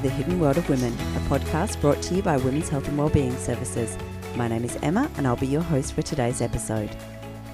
[0.00, 2.96] To the Hidden World of Women, a podcast brought to you by Women's Health and
[2.96, 3.98] Wellbeing Services.
[4.34, 6.88] My name is Emma, and I'll be your host for today's episode.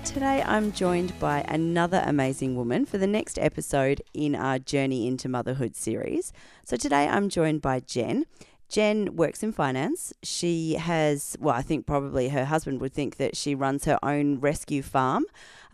[0.04, 5.28] Today, I'm joined by another amazing woman for the next episode in our Journey into
[5.28, 6.32] Motherhood series.
[6.64, 8.26] So, today, I'm joined by Jen.
[8.68, 10.12] Jen works in finance.
[10.22, 14.38] She has, well, I think probably her husband would think that she runs her own
[14.38, 15.24] rescue farm.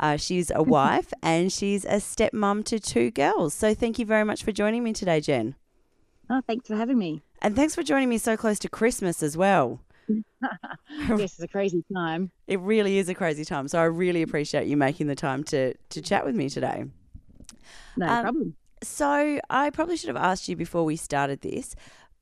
[0.01, 3.53] Uh, she's a wife and she's a stepmom to two girls.
[3.53, 5.55] So thank you very much for joining me today, Jen.
[6.31, 7.23] Oh, thanks for having me.
[7.41, 9.81] And thanks for joining me so close to Christmas as well.
[10.09, 12.31] yes, it's a crazy time.
[12.47, 13.69] It really is a crazy time.
[13.69, 16.85] So I really appreciate you making the time to, to chat with me today.
[17.97, 18.57] No um, problem.
[18.83, 21.77] So I probably should have asked you before we started this,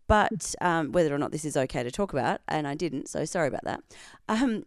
[0.07, 3.25] but um, whether or not this is okay to talk about, and I didn't, so
[3.25, 3.83] sorry about that.
[4.29, 4.67] Um,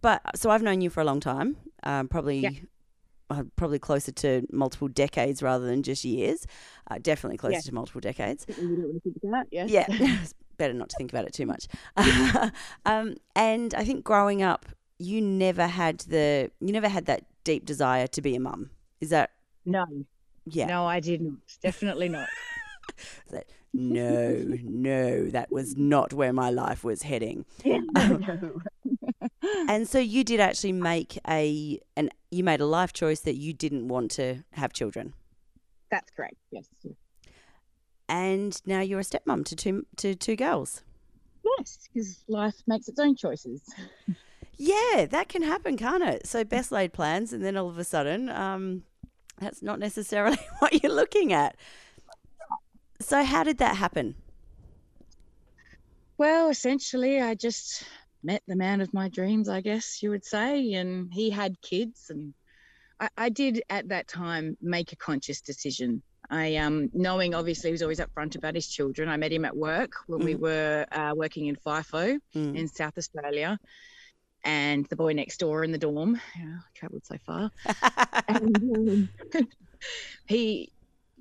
[0.00, 2.38] but so I've known you for a long time, um, probably.
[2.38, 2.50] Yeah.
[3.30, 6.46] Uh, probably closer to multiple decades rather than just years.
[6.90, 7.60] Uh, definitely closer yeah.
[7.60, 8.46] to multiple decades.
[8.48, 9.66] You don't think about yeah.
[9.66, 10.24] Yeah,
[10.56, 11.66] better not to think about it too much.
[12.86, 14.64] um, and I think growing up,
[14.98, 18.70] you never had the you never had that deep desire to be a mum.
[19.00, 19.30] Is that
[19.66, 19.84] no?
[20.46, 20.66] Yeah.
[20.66, 21.40] No, I didn't.
[21.62, 22.28] Definitely not.
[23.30, 27.44] that, no, no, that was not where my life was heading.
[27.62, 28.60] Yeah, no.
[29.42, 33.52] And so you did actually make a and you made a life choice that you
[33.52, 35.14] didn't want to have children.
[35.90, 36.36] That's correct.
[36.50, 36.66] Yes.
[38.08, 40.82] And now you're a stepmom to two to two girls.
[41.58, 43.62] Yes, because life makes its own choices.
[44.58, 46.26] Yeah, that can happen, can't it?
[46.26, 48.82] So best laid plans, and then all of a sudden, um,
[49.38, 51.56] that's not necessarily what you're looking at.
[53.00, 54.16] So, how did that happen?
[56.18, 57.84] Well, essentially, I just
[58.22, 62.10] met the man of my dreams, I guess you would say, and he had kids,
[62.10, 62.34] and
[63.00, 66.02] I, I did at that time make a conscious decision.
[66.30, 69.08] I, um, knowing obviously he was always upfront about his children.
[69.08, 70.24] I met him at work when mm.
[70.24, 72.56] we were uh, working in FIFO mm.
[72.56, 73.58] in South Australia,
[74.44, 76.20] and the boy next door in the dorm.
[76.38, 77.50] Yeah, I travelled so far.
[78.28, 79.08] and, um,
[80.26, 80.70] he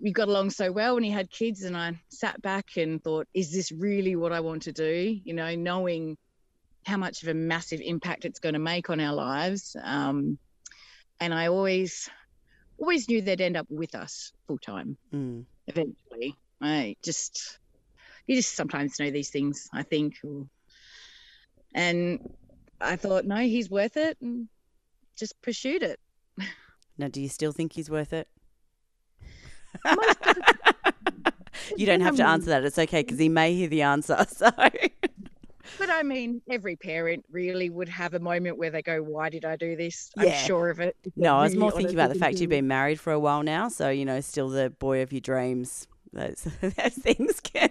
[0.02, 3.28] we got along so well when he had kids and i sat back and thought
[3.34, 6.18] is this really what i want to do you know knowing
[6.88, 10.38] how much of a massive impact it's going to make on our lives um,
[11.20, 12.10] and i always
[12.80, 15.44] always knew they'd end up with us full time mm.
[15.68, 17.60] eventually i just
[18.26, 20.16] you just sometimes know these things i think
[21.76, 22.20] and
[22.80, 24.48] i thought no he's worth it and
[25.16, 26.00] just pursued it
[26.98, 28.28] now do you still think he's worth it
[31.78, 32.64] you don't have to answer that.
[32.64, 34.26] It's okay because he may hear the answer.
[34.38, 34.52] So.
[35.78, 39.46] But I mean, every parent really would have a moment where they go, "Why did
[39.46, 40.24] I do this?" Yeah.
[40.24, 40.96] I'm sure of it.
[41.16, 43.70] No, I was more thinking about the fact you've been married for a while now,
[43.70, 45.88] so you know, still the boy of your dreams.
[46.14, 47.70] Those, those things can.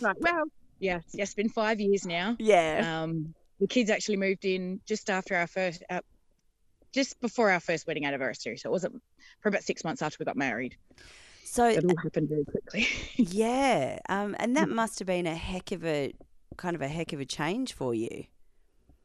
[0.00, 0.16] Right.
[0.20, 0.44] Well,
[0.78, 2.36] yeah, yes, it's been five years now.
[2.38, 3.02] Yeah.
[3.02, 6.00] Um, the kids actually moved in just after our first, uh,
[6.92, 8.56] just before our first wedding anniversary.
[8.56, 9.02] So it wasn't
[9.40, 10.76] for about six months after we got married.
[11.44, 12.86] So it all happened very quickly.
[13.16, 16.12] yeah, um, and that must have been a heck of a
[16.56, 18.24] kind of a heck of a change for you.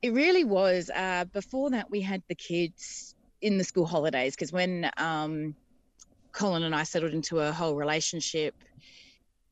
[0.02, 0.90] It really was.
[0.94, 5.56] Uh, before that, we had the kids in the school holidays because when um,
[6.32, 8.56] Colin and I settled into a whole relationship,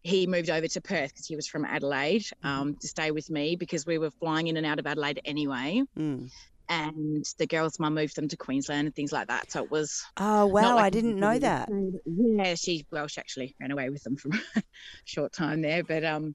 [0.02, 2.48] he moved over to Perth because he was from Adelaide mm-hmm.
[2.48, 5.84] um, to stay with me because we were flying in and out of Adelaide anyway.
[5.98, 6.30] Mm
[6.72, 9.52] and the girl's mum moved them to Queensland and things like that.
[9.52, 10.06] So it was.
[10.16, 10.76] Oh wow!
[10.76, 11.70] Like I didn't know that.
[12.06, 14.64] Yeah, she well, she actually ran away with them for a
[15.04, 16.34] short time there, but um,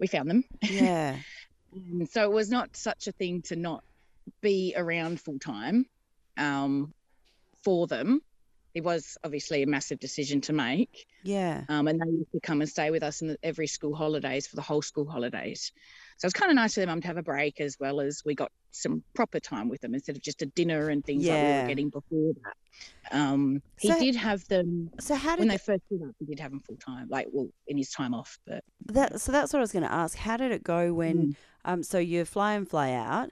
[0.00, 0.44] we found them.
[0.62, 1.16] Yeah.
[2.10, 3.84] so it was not such a thing to not
[4.40, 5.86] be around full time,
[6.36, 6.92] um,
[7.62, 8.22] for them.
[8.72, 11.06] It was obviously a massive decision to make.
[11.22, 11.64] Yeah.
[11.68, 14.46] Um, and they used to come and stay with us in the, every school holidays
[14.46, 15.72] for the whole school holidays.
[16.20, 18.34] So it's kind of nice for them to have a break as well as we
[18.34, 21.32] got some proper time with them instead of just a dinner and things yeah.
[21.32, 23.16] like we were getting before that.
[23.18, 24.90] Um, he so, did have them.
[25.00, 27.28] So how did when they first did up, he did have them full time, like
[27.32, 28.38] well in his time off.
[28.46, 30.18] But that so that's what I was going to ask.
[30.18, 31.28] How did it go when?
[31.28, 31.36] Mm.
[31.64, 33.30] Um, so you fly and fly out,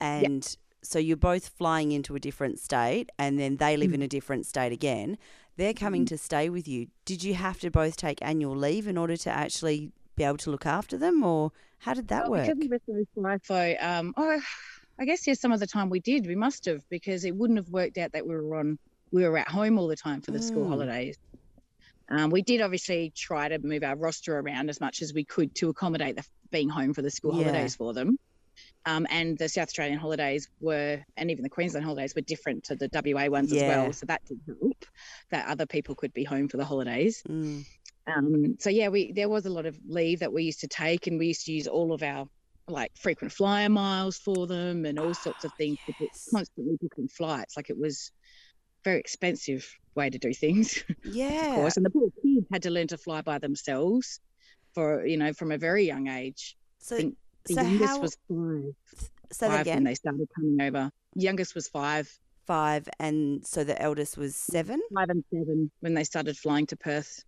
[0.00, 0.44] and.
[0.44, 0.54] Yep.
[0.82, 3.96] So you're both flying into a different state, and then they live mm.
[3.96, 5.18] in a different state again.
[5.58, 6.08] They're coming mm.
[6.08, 6.86] to stay with you.
[7.04, 10.50] Did you have to both take annual leave in order to actually be able to
[10.50, 12.58] look after them, or how did that well, work?
[12.58, 14.40] Because were so FIFO, um, oh,
[14.98, 16.26] I guess yes, some of the time we did.
[16.26, 18.78] We must have because it wouldn't have worked out that we were on.
[19.10, 20.44] We were at home all the time for the mm.
[20.44, 21.18] school holidays.
[22.08, 25.54] Um, we did obviously try to move our roster around as much as we could
[25.56, 27.44] to accommodate the being home for the school yeah.
[27.44, 28.18] holidays for them.
[28.84, 32.76] Um, and the South Australian holidays were, and even the Queensland holidays were different to
[32.76, 33.62] the WA ones yeah.
[33.62, 33.92] as well.
[33.92, 34.84] So that did help
[35.30, 37.22] that other people could be home for the holidays.
[37.28, 37.64] Mm.
[38.06, 41.06] Um, so yeah, we there was a lot of leave that we used to take,
[41.06, 42.26] and we used to use all of our
[42.68, 46.28] like frequent flyer miles for them and all sorts of things to yes.
[46.32, 47.56] constantly booking flights.
[47.56, 48.12] Like it was
[48.84, 51.76] very expensive way to do things, Yeah, of course.
[51.76, 54.20] And the poor kids had to learn to fly by themselves
[54.74, 56.56] for you know from a very young age.
[56.78, 60.90] So, think The so youngest how, was five, that five when they started coming over.
[61.14, 62.10] Youngest was five,
[62.46, 64.80] five, and so the eldest was seven?
[64.94, 67.24] five and seven when they started flying to Perth.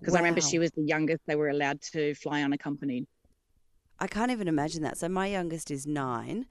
[0.00, 3.06] Because I remember she was the youngest they were allowed to fly unaccompanied.
[3.98, 4.96] I can't even imagine that.
[4.96, 6.46] So my youngest is nine.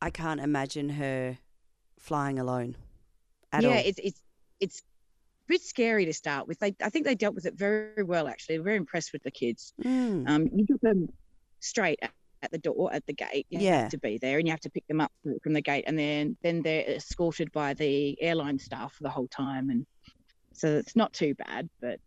[0.00, 1.38] I can't imagine her
[1.98, 2.76] flying alone
[3.52, 3.82] at yeah, all.
[3.84, 4.22] it's it's
[4.58, 4.82] it's a
[5.46, 6.58] bit scary to start with.
[6.58, 8.26] They, I think they dealt with it very well.
[8.26, 9.72] Actually, very impressed with the kids.
[9.82, 10.28] Mm.
[10.28, 11.08] Um, you drop them
[11.60, 13.46] straight at, the door at the gate.
[13.50, 13.82] You Yeah.
[13.82, 15.12] have to be there, and you have to pick them up
[15.44, 19.70] from the gate, and then then they're escorted by the airline staff the whole time,
[19.70, 19.86] and
[20.52, 22.00] so it's not too bad, but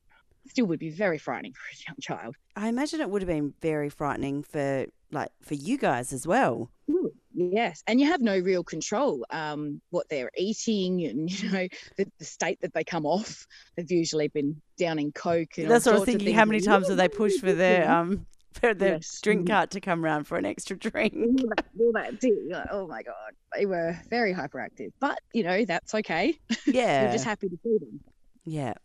[0.47, 2.35] still would be very frightening for a young child.
[2.55, 6.71] I imagine it would have been very frightening for like for you guys as well.
[6.89, 11.67] Ooh, Yes, and you have no real control um, what they're eating, and you know
[11.97, 13.45] the, the state that they come off.
[13.75, 15.57] They've usually been down in coke.
[15.57, 16.33] And all That's what I was thinking.
[16.33, 19.19] How many times have they pushed for their um for their Yes.
[19.21, 19.49] drink Mhm.
[19.49, 21.13] cart to come round for an extra drink?
[21.13, 22.13] all that, all that
[22.49, 26.39] like, oh my god, they were very hyperactive, but you know that's okay.
[26.65, 27.05] Yeah.
[27.05, 27.99] we're just happy to see them.
[28.45, 28.75] Yeah.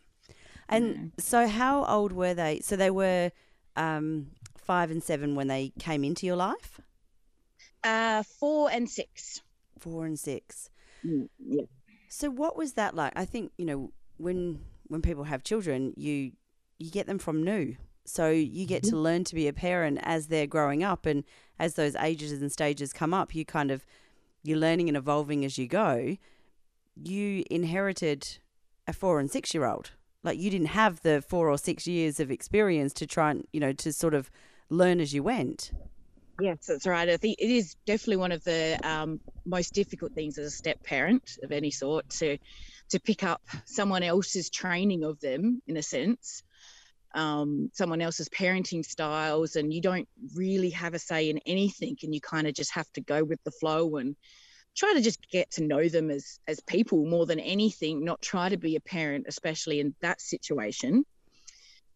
[0.70, 2.60] And so how old were they?
[2.60, 3.32] So they were
[3.76, 6.80] um, five and seven when they came into your life?
[7.82, 9.42] Uh, four and six.
[9.78, 10.70] Four and six.
[11.04, 11.64] Mm, Yeah.
[12.08, 13.12] So what was that like?
[13.16, 16.32] I think, you know, when when people have children, you
[16.78, 17.76] you get them from new.
[18.04, 21.22] So you get to learn to be a parent as they're growing up and
[21.58, 23.84] as those ages and stages come up, you kind of
[24.42, 26.16] you're learning and evolving as you go.
[26.96, 28.38] You inherited
[28.88, 29.92] a 4 and 6 year old.
[30.22, 33.60] Like you didn't have the 4 or 6 years of experience to try and, you
[33.60, 34.30] know, to sort of
[34.68, 35.72] learn as you went.
[36.40, 37.08] Yes, that's right.
[37.08, 40.82] I think it is definitely one of the um, most difficult things as a step
[40.82, 42.38] parent of any sort to
[42.88, 46.42] to pick up someone else's training of them, in a sense,
[47.14, 52.14] um, someone else's parenting styles, and you don't really have a say in anything, and
[52.14, 54.16] you kind of just have to go with the flow and
[54.76, 58.04] try to just get to know them as as people more than anything.
[58.04, 61.04] Not try to be a parent, especially in that situation.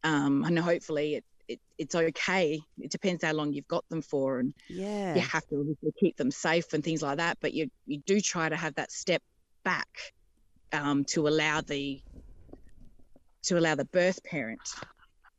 [0.03, 2.61] Um, and hopefully it it, it's okay.
[2.79, 5.15] It depends how long you've got them for, and Yeah.
[5.15, 7.39] you have to keep them safe and things like that.
[7.41, 9.23] But you you do try to have that step
[9.65, 9.89] back
[10.73, 12.03] um, to allow the
[13.45, 14.61] to allow the birth parent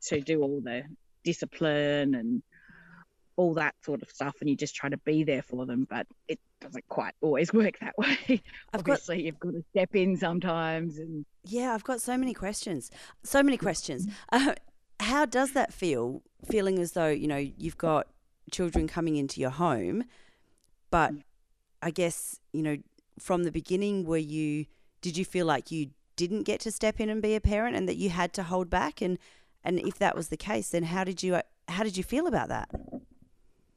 [0.03, 0.83] to do all the
[1.23, 2.43] discipline and
[3.37, 5.85] all that sort of stuff, and you just try to be there for them.
[5.89, 8.41] But it doesn't quite always work that way.
[8.73, 12.33] I've got Obviously, you've got to step in sometimes, and Yeah, I've got so many
[12.33, 12.91] questions.
[13.23, 14.07] So many questions.
[14.31, 14.55] Uh,
[14.99, 16.21] how does that feel?
[16.49, 18.07] Feeling as though, you know, you've got
[18.51, 20.03] children coming into your home,
[20.91, 21.13] but
[21.81, 22.77] I guess, you know,
[23.19, 24.65] from the beginning, were you,
[25.01, 27.87] did you feel like you didn't get to step in and be a parent and
[27.89, 29.01] that you had to hold back?
[29.01, 29.17] And,
[29.63, 32.49] and if that was the case, then how did you, how did you feel about
[32.49, 32.69] that?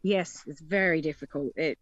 [0.02, 1.52] Yes, it's very difficult.
[1.57, 1.78] It,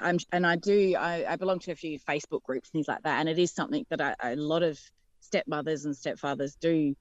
[0.00, 0.94] I'm, and I do.
[0.98, 3.84] I, I belong to a few Facebook groups, things like that, and it is something
[3.90, 4.78] that I, a lot of
[5.20, 6.94] stepmothers and stepfathers do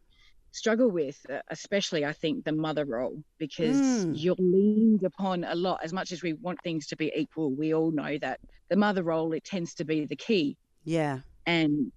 [0.52, 4.24] struggle with, uh, especially I think the mother role, because Mm.
[4.24, 5.82] you're leaned upon a lot.
[5.84, 9.04] As much as we want things to be equal, we all know that the mother
[9.04, 11.20] role it tends to be the key, Yeah.
[11.46, 11.92] and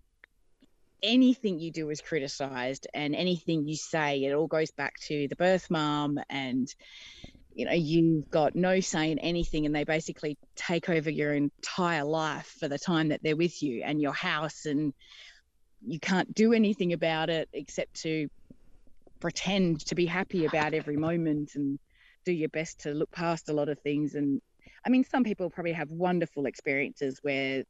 [1.02, 5.36] anything you do is criticized, and anything you say, it all goes back to the
[5.36, 6.68] birth mom and
[7.54, 12.04] you know you've got no say in anything and they basically take over your entire
[12.04, 14.92] life for the time that they're with you and your house and
[15.86, 18.28] you can't do anything about it except to
[19.20, 21.78] pretend to be happy about every moment and
[22.24, 24.14] do your best to look past a lot of things.
[24.14, 24.40] And
[24.84, 27.64] i mean some people probably have wonderful experiences where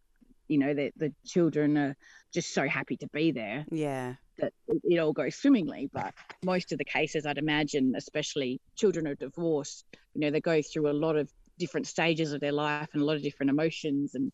[0.52, 1.94] you know that the children are
[2.32, 4.14] just so happy to be there Yeah.
[4.40, 5.90] that it, it all goes swimmingly.
[5.92, 10.60] But most of the cases, I'd imagine, especially children of divorce, you know, they go
[10.62, 14.14] through a lot of different stages of their life and a lot of different emotions.
[14.14, 14.32] And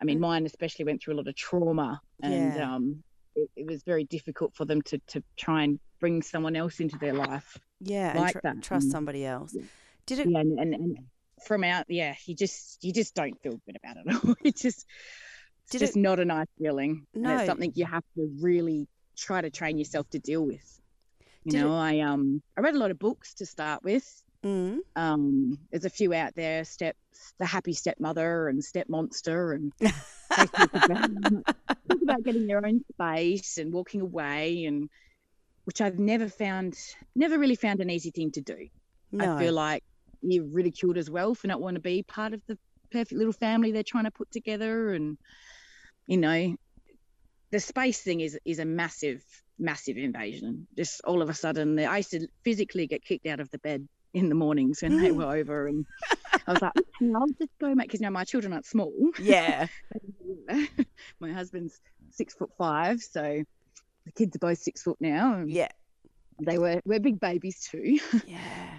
[0.00, 2.74] I mean, mine especially went through a lot of trauma, and Yeah.
[2.74, 3.02] um,
[3.34, 6.98] it, it was very difficult for them to to try and bring someone else into
[6.98, 7.58] their life.
[7.80, 8.12] Yeah.
[8.14, 8.62] Like and tr- that.
[8.62, 8.92] trust Mm.
[8.92, 9.52] somebody else.
[9.54, 9.62] Yeah.
[10.06, 10.98] Did it, Yeah, and, and, and
[11.46, 14.34] from out, yeah, you just you just don't feel good about it all.
[14.44, 14.86] It just
[15.70, 17.06] Did just not a nice feeling.
[17.14, 17.36] And No.
[17.36, 20.80] it's something you have to really try to train yourself to deal with.
[21.44, 24.06] You Did it- know, I um I read a lot of books to start with.
[24.44, 26.96] mm, Um, there's a few out there, step
[27.38, 29.72] the happy stepmother and Stepmonster, and
[30.32, 31.10] talk about,
[31.88, 34.88] talk about getting your own space and walking away and
[35.64, 36.74] which I've never found,
[37.16, 38.68] never really found an easy thing to do.
[39.10, 39.34] No.
[39.34, 39.82] I feel like
[40.22, 42.56] you're ridiculed as well for not wanting to be part of the
[42.92, 45.16] perfect little family they're trying to put together, and
[46.06, 46.56] you know,
[47.50, 49.22] the space thing is is a massive,
[49.58, 50.66] massive invasion.
[50.76, 53.88] Just all of a sudden, I used to physically get kicked out of the bed
[54.14, 55.16] in the mornings when they mm.
[55.16, 55.84] were over, and
[56.46, 56.72] I was like,
[57.14, 58.92] I'll just go, make because now my children aren't small.
[59.20, 59.66] yeah.
[61.20, 63.42] my husband's six foot five, so
[64.04, 65.34] the kids are both six foot now.
[65.34, 65.68] and Yeah.
[66.40, 67.98] They were we're big babies too.
[68.26, 68.38] Yeah.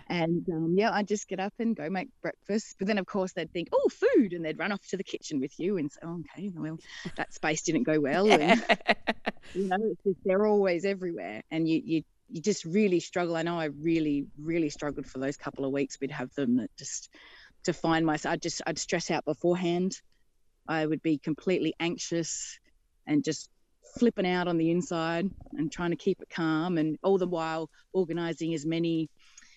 [0.09, 2.75] And um, yeah, I'd just get up and go make breakfast.
[2.79, 4.33] But then, of course, they'd think, oh, food.
[4.33, 6.77] And they'd run off to the kitchen with you and say, oh, okay, well,
[7.17, 8.31] that space didn't go well.
[8.31, 8.63] And,
[9.53, 11.43] you know, it's just, they're always everywhere.
[11.51, 13.35] And you, you, you just really struggle.
[13.35, 16.69] I know I really, really struggled for those couple of weeks we'd have them that
[16.77, 17.09] just
[17.63, 18.33] to find myself.
[18.33, 19.99] I'd just, I'd stress out beforehand.
[20.67, 22.59] I would be completely anxious
[23.05, 23.49] and just
[23.97, 27.69] flipping out on the inside and trying to keep it calm and all the while
[27.93, 29.09] organizing as many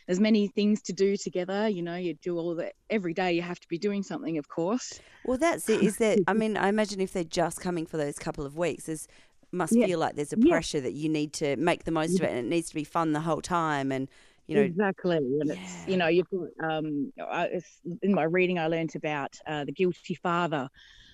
[0.09, 3.43] as many things to do together you know you do all that every day you
[3.43, 5.81] have to be doing something of course Well, that's it.
[5.81, 6.21] Is that?
[6.27, 9.07] I mean, I imagine if they're just coming for those couple of weeks, there's
[9.53, 9.87] must Yeah.
[9.87, 10.47] feel like there's a Yeah.
[10.49, 12.85] pressure that you need to make the most of it, and it needs to be
[12.85, 13.93] fun the whole time.
[13.93, 14.09] And
[14.47, 17.61] you know, exactly and it's you know you've got um I,
[18.03, 20.69] in my reading i learned about uh, the guilty father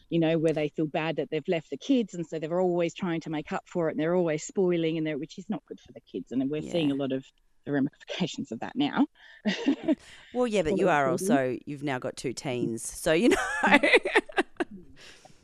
[0.08, 2.94] you know where they feel bad that they've left the kids and so they're always
[2.94, 5.62] trying to make up for it and they're always spoiling and they're which is not
[5.66, 7.24] good for the kids and we're seeing a lot of
[7.66, 9.06] the ramifications of that now.
[10.32, 13.36] Well, yeah, but you are also you've now got two teens, so you know,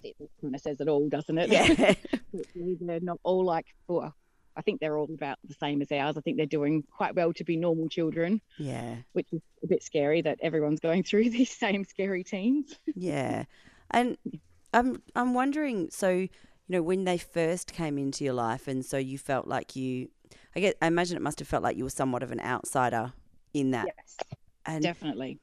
[0.02, 1.50] it kind of says it all doesn't it?
[1.50, 1.94] Yeah,
[2.80, 4.14] they're not all like well
[4.54, 6.18] i think they're all about the same as ours.
[6.18, 9.82] I think they're doing quite well to be normal children yeah, which is a bit
[9.82, 12.78] scary that everyone's going through these same scary teens.
[12.94, 13.44] Yeah.
[13.90, 14.18] And
[14.72, 16.28] I'm I'm wondering, so you
[16.68, 20.08] know, when they first came into your life, and so you felt like you,
[20.56, 23.12] I get, I imagine it must have felt like you were somewhat of an outsider
[23.52, 23.86] in that.
[23.86, 24.16] yes
[24.64, 25.38] And definitely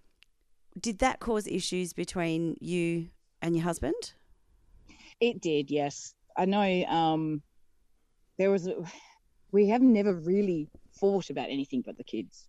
[0.79, 3.09] did that cause issues between you
[3.41, 4.13] and your husband?
[5.19, 6.13] It did, yes.
[6.37, 7.41] I know um,
[8.37, 8.75] there was, a,
[9.51, 10.69] we have never really
[10.99, 12.47] fought about anything but the kids.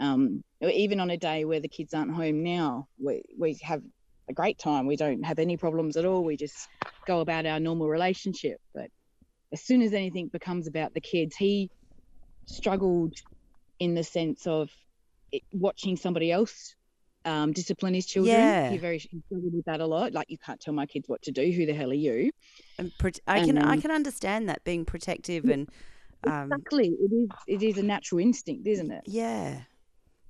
[0.00, 3.82] Um, even on a day where the kids aren't home now, we, we have
[4.28, 4.86] a great time.
[4.86, 6.24] We don't have any problems at all.
[6.24, 6.68] We just
[7.06, 8.58] go about our normal relationship.
[8.74, 8.90] But
[9.52, 11.70] as soon as anything becomes about the kids, he
[12.46, 13.14] struggled
[13.78, 14.70] in the sense of
[15.32, 16.74] it, watching somebody else
[17.24, 18.38] um, discipline his children.
[18.38, 18.70] Yeah.
[18.70, 20.12] He very he struggled with that a lot.
[20.12, 21.50] Like you can't tell my kids what to do.
[21.50, 22.30] Who the hell are you?
[22.78, 25.68] And pro- I can I can understand that being protective and
[26.26, 26.88] um, Exactly.
[26.88, 27.28] It is.
[27.46, 29.02] It is a natural instinct, isn't it?
[29.06, 29.60] yeah,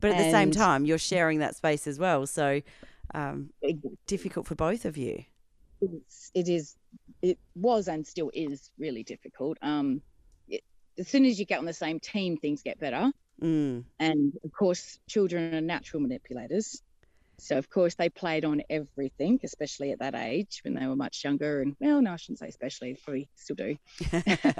[0.00, 2.60] but at the same time you're sharing that space as well, so
[3.14, 3.50] um,
[4.06, 5.24] difficult for both of you.
[5.80, 6.76] it's, it is.
[7.22, 9.58] It was and still is really difficult.
[9.62, 10.02] Um,
[10.48, 10.62] it,
[10.98, 13.10] as soon as you get on the same team, things get better.
[13.42, 16.82] Mm, And of course, children are natural manipulators.
[17.40, 21.22] So of course they played on everything, especially at that age when they were much
[21.22, 21.62] younger.
[21.62, 22.94] And well, no, I shouldn't say especially.
[22.94, 23.76] they Probably still do.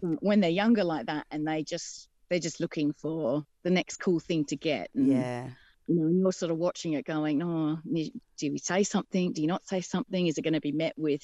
[0.00, 4.18] When they're younger like that, and they just they're just looking for the next cool
[4.18, 4.90] thing to get.
[4.96, 5.50] And, yeah,
[5.92, 9.32] you know, and you're sort of watching it going, oh, do we say something?
[9.32, 10.26] Do you not say something?
[10.26, 11.22] Is it going to be met with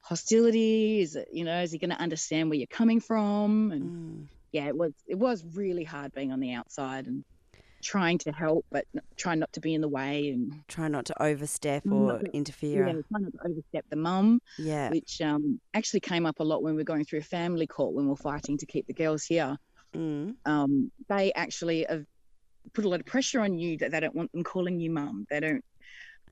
[0.00, 1.00] hostility?
[1.00, 3.72] Is it, you know, is he going to understand where you're coming from?
[3.72, 7.24] And mm, yeah, it was, it was really hard being on the outside and
[7.82, 8.84] trying to help, but
[9.16, 12.32] trying not to be in the way and try not to overstep or to- yeah,
[12.34, 12.84] interfere.
[12.84, 16.74] trying not to overstep the mum, Yeah, which um, actually came up a lot when
[16.74, 19.24] we were going through a family court when we we're fighting to keep the girls
[19.24, 19.56] here.
[19.94, 22.04] mm, um, they actually have
[22.68, 25.26] put a lot of pressure on you that they don't want them calling you mum.
[25.30, 25.64] They don't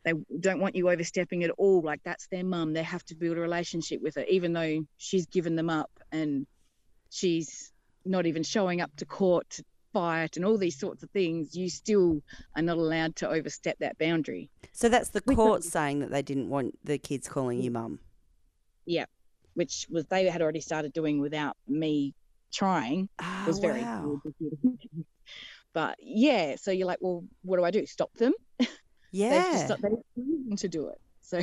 [0.05, 1.83] they don't want you overstepping at all.
[1.83, 2.73] Like that's their mum.
[2.73, 6.47] They have to build a relationship with her, even though she's given them up and
[7.11, 7.73] she's
[8.05, 11.57] not even showing up to court to fight and all these sorts of things.
[11.57, 12.23] You still
[12.55, 14.49] are not allowed to overstep that boundary.
[14.73, 17.99] So that's the court saying that they didn't want the kids calling you mum.
[18.85, 19.07] Yeah,
[19.55, 22.15] which was they had already started doing without me
[22.53, 23.09] trying.
[23.19, 24.21] Ah, was very wow.
[25.77, 27.85] but yeah, so you're like, well, what do I do?
[27.85, 28.33] Stop them?
[29.13, 29.53] Yeah.
[29.53, 30.99] just not, to do it.
[31.21, 31.41] So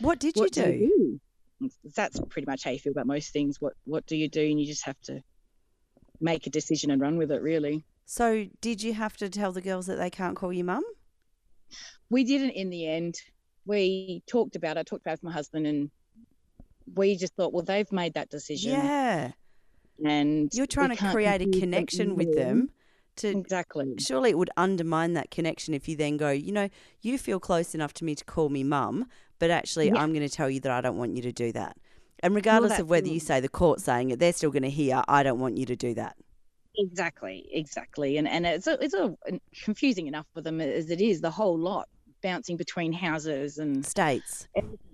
[0.00, 0.70] What did you what do?
[0.72, 1.20] you
[1.60, 1.70] do?
[1.96, 3.60] That's pretty much how you feel about most things.
[3.60, 4.42] What what do you do?
[4.42, 5.20] And you just have to
[6.20, 7.40] make a decision and run with it.
[7.40, 10.82] Really, So did you have to tell the girls that they can't call you mum?
[12.10, 13.14] we didn't in the end.
[13.64, 14.76] We talked about.
[14.76, 14.80] it.
[14.80, 15.90] I talked about it with my husband, and
[16.94, 19.32] we just thought, well, they've made that decision, Yeah.
[20.04, 22.70] and You're trying to create a connection with them
[23.18, 23.94] to Exactly.
[23.98, 26.68] surely it would undermine that connection if you then go, you know,
[27.02, 29.06] you feel close enough to me to call me mum,
[29.38, 29.96] but actually Yeah.
[29.96, 31.76] I'm going to tell you that I don't want you to do that.
[32.20, 33.24] And regardless that's of whether you mm.
[33.24, 35.76] say the court saying it, they're still going to hear, I don't want you to
[35.76, 36.16] do that.
[36.80, 39.12] Exactly, exactly, and and it's a, it's a
[39.64, 41.20] confusing enough for them as it is.
[41.20, 41.88] The whole lot
[42.22, 44.46] bouncing between houses and States.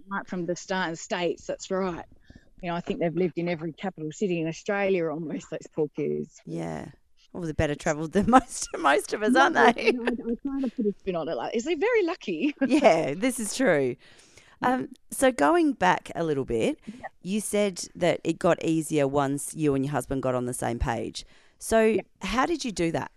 [0.09, 1.47] right from the start of states.
[1.47, 2.05] That's right.
[2.63, 5.51] You know, I think they've lived in every capital city in Australia almost.
[5.51, 6.41] Those poor kids.
[6.47, 6.87] Yeah.
[7.35, 9.61] Well, they're better travelled than most most of us, aren't they?
[9.61, 11.35] I, I try to put a spin on it.
[11.35, 12.55] Like, is they very lucky?
[12.67, 13.97] yeah, this is true.
[14.63, 16.79] Um, so going back a little bit,
[17.23, 20.79] you said that it got easier once you and your husband got on the same
[20.79, 21.27] page.
[21.59, 23.11] So how did you do that?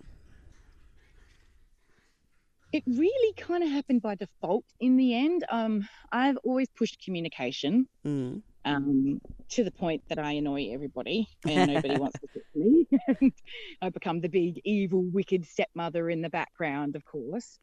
[2.74, 5.46] It really kind of happened by default in the end.
[5.50, 7.88] Um, I've always pushed communication.
[8.06, 8.42] Mm.
[8.68, 13.34] Um, to the point that I annoy everybody and nobody wants to to me.
[13.82, 17.60] I become the big, evil, wicked stepmother in the background, of course,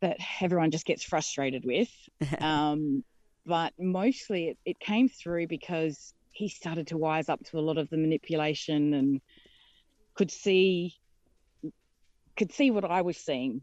[0.00, 1.90] that everyone just gets frustrated with.
[2.40, 3.04] Um,
[3.44, 7.78] but mostly it, it came through because he started to wise up to a lot
[7.78, 9.20] of the manipulation and
[10.14, 10.94] could see
[12.36, 13.62] could see what I was seeing.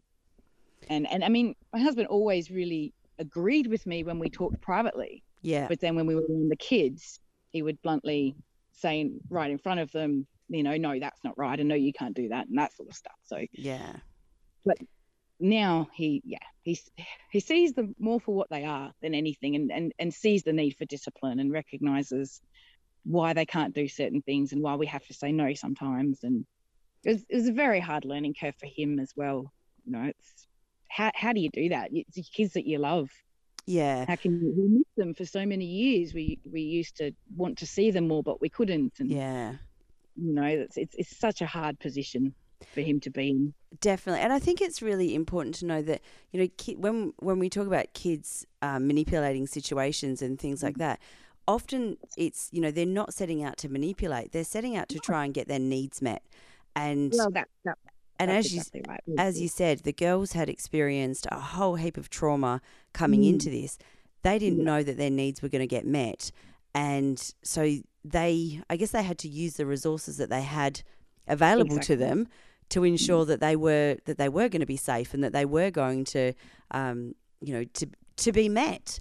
[0.87, 5.21] And and I mean, my husband always really agreed with me when we talked privately.
[5.43, 5.67] Yeah.
[5.67, 7.19] But then when we were around the kids,
[7.51, 8.35] he would bluntly
[8.71, 11.93] say right in front of them, you know, no, that's not right, and no, you
[11.93, 13.15] can't do that, and that sort of stuff.
[13.23, 13.93] So Yeah.
[14.65, 14.77] But
[15.39, 16.89] now he, yeah, he's
[17.31, 20.53] he sees them more for what they are than anything, and and and sees the
[20.53, 22.41] need for discipline and recognizes
[23.03, 26.23] why they can't do certain things and why we have to say no sometimes.
[26.23, 26.45] And
[27.03, 29.51] it was, it was a very hard learning curve for him as well.
[29.85, 30.47] You know, it's
[30.89, 31.89] how how do you do that?
[31.91, 33.09] It's the kids that you love
[33.65, 34.05] Yeah.
[34.07, 37.65] how can we missed them for so many years we we used to want to
[37.65, 39.55] see them more but we couldn't and Yeah.
[40.15, 42.33] you know it's, it's it's such a hard position
[42.73, 46.01] for him to be in Definitely, and I think it's really important to know that
[46.31, 50.77] you know ki- when when we talk about kids um, manipulating situations and things like
[50.77, 50.99] that,
[51.47, 55.25] often it's you know they're not setting out to manipulate; they're setting out to try
[55.25, 56.21] and get their needs met.
[56.75, 57.79] And well that, that
[58.19, 59.01] and as you right.
[59.17, 62.61] as you said, the girls had experienced a whole heap of trauma
[62.93, 63.29] coming Mm.
[63.29, 63.77] into this.
[64.21, 64.65] They didn't Yeah.
[64.65, 66.31] know that their needs were going to get met,
[66.73, 70.81] and so they, I guess, they had to use the resources that they had
[71.27, 71.95] available Exactly.
[71.95, 72.27] to them
[72.69, 75.45] to ensure that they were that they were going to be safe and that they
[75.45, 76.33] were going to,
[76.71, 78.99] um, you know, to to be met.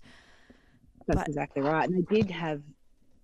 [1.06, 2.62] that's but- exactly right and they did have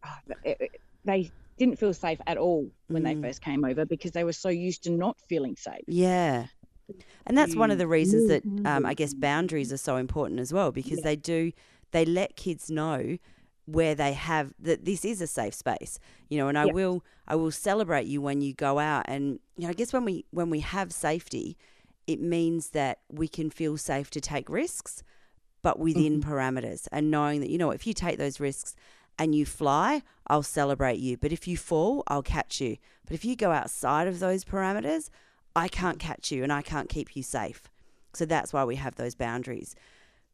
[0.04, 3.06] oh, it- it- they didn't feel safe at all when Mm.
[3.22, 6.46] they first came over because they were so used to not feeling safe Yeah.
[7.26, 10.52] And that's one of the reasons that um, I guess boundaries are so important as
[10.52, 11.04] well because Yeah.
[11.04, 11.52] they do
[11.90, 13.16] they let kids know
[13.64, 15.98] where they have that this is a safe space
[16.30, 19.04] you know and I will I will celebrate you when you go out.
[19.08, 21.56] And you know I guess when we when we have safety
[22.06, 25.02] it means that we can feel safe to take risks
[25.60, 28.74] but within parameters and knowing that you know if you take those risks
[29.18, 31.16] and you fly I'll celebrate you.
[31.18, 32.76] But if you fall I'll catch you.
[33.04, 35.10] But if you go outside of those parameters
[35.58, 37.62] I can't catch you and I can't keep you safe.
[38.14, 39.74] So that's why we have those boundaries.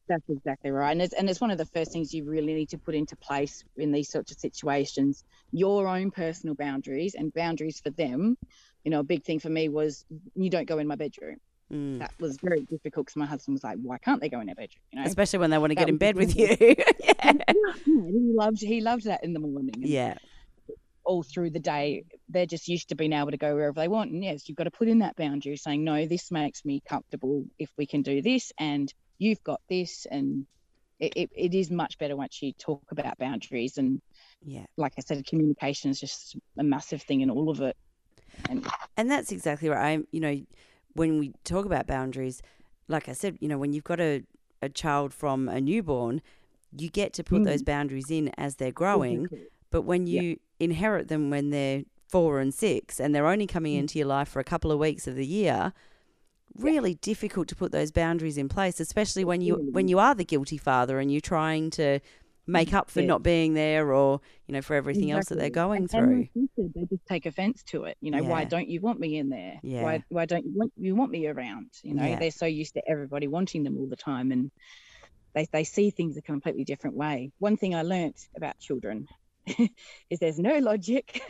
[0.07, 0.93] That's exactly right.
[0.93, 3.17] And it's, and it's one of the first things you really need to put into
[3.17, 8.37] place in these sorts of situations your own personal boundaries and boundaries for them.
[8.85, 11.39] You know, a big thing for me was you don't go in my bedroom.
[11.73, 12.01] Mm.
[12.01, 14.55] That was very difficult because my husband was like, why can't they go in their
[14.55, 14.83] bedroom?
[14.93, 16.55] You know, Especially when they want to That get in bed with you.
[17.03, 17.33] yeah.
[17.87, 19.71] He loved he loved that in the morning.
[19.75, 20.19] And Yeah.
[21.05, 24.11] All through the day, they're just used to being able to go wherever they want.
[24.11, 27.45] And yes, you've got to put in that boundary saying, no, this makes me comfortable
[27.59, 30.07] if we can do this, and you've got this.
[30.11, 30.47] And
[31.01, 33.79] it, it, it is much better once you talk about boundaries.
[33.79, 34.01] And
[34.45, 34.64] Yeah.
[34.77, 37.77] like I said, communication is just a massive thing in all of it.
[38.49, 39.93] And And that's exactly right.
[39.93, 40.40] I'm, you know,
[40.95, 42.43] when we talk about boundaries,
[42.88, 44.23] like I said, you know, when you've got a,
[44.62, 46.23] a child from a newborn,
[46.77, 47.45] you get to put Mm.
[47.45, 49.31] those boundaries in as they're growing.
[49.71, 53.81] But when you inherit them when they're four and six and they're only coming Mm.
[53.81, 55.73] into your life for a couple of weeks of the year,
[56.57, 60.25] really difficult to put those boundaries in place, especially when you when you are the
[60.25, 61.99] guilty father and you're trying to
[62.47, 63.09] make up for Yes.
[63.09, 66.01] not being there or, you know, for everything else that they're going And- through.
[66.03, 67.97] And like you said, they just take offense to it.
[68.03, 69.59] You know, why don't you want me in there?
[69.62, 69.83] Yeah.
[69.83, 71.71] Why why don't you want you want me around?
[71.83, 72.19] You know, Yeah.
[72.19, 74.51] they're so used to everybody wanting them all the time and
[75.33, 77.33] they, they see things a completely different way.
[77.38, 79.09] One thing I learnt about children
[80.11, 81.22] is there's no logic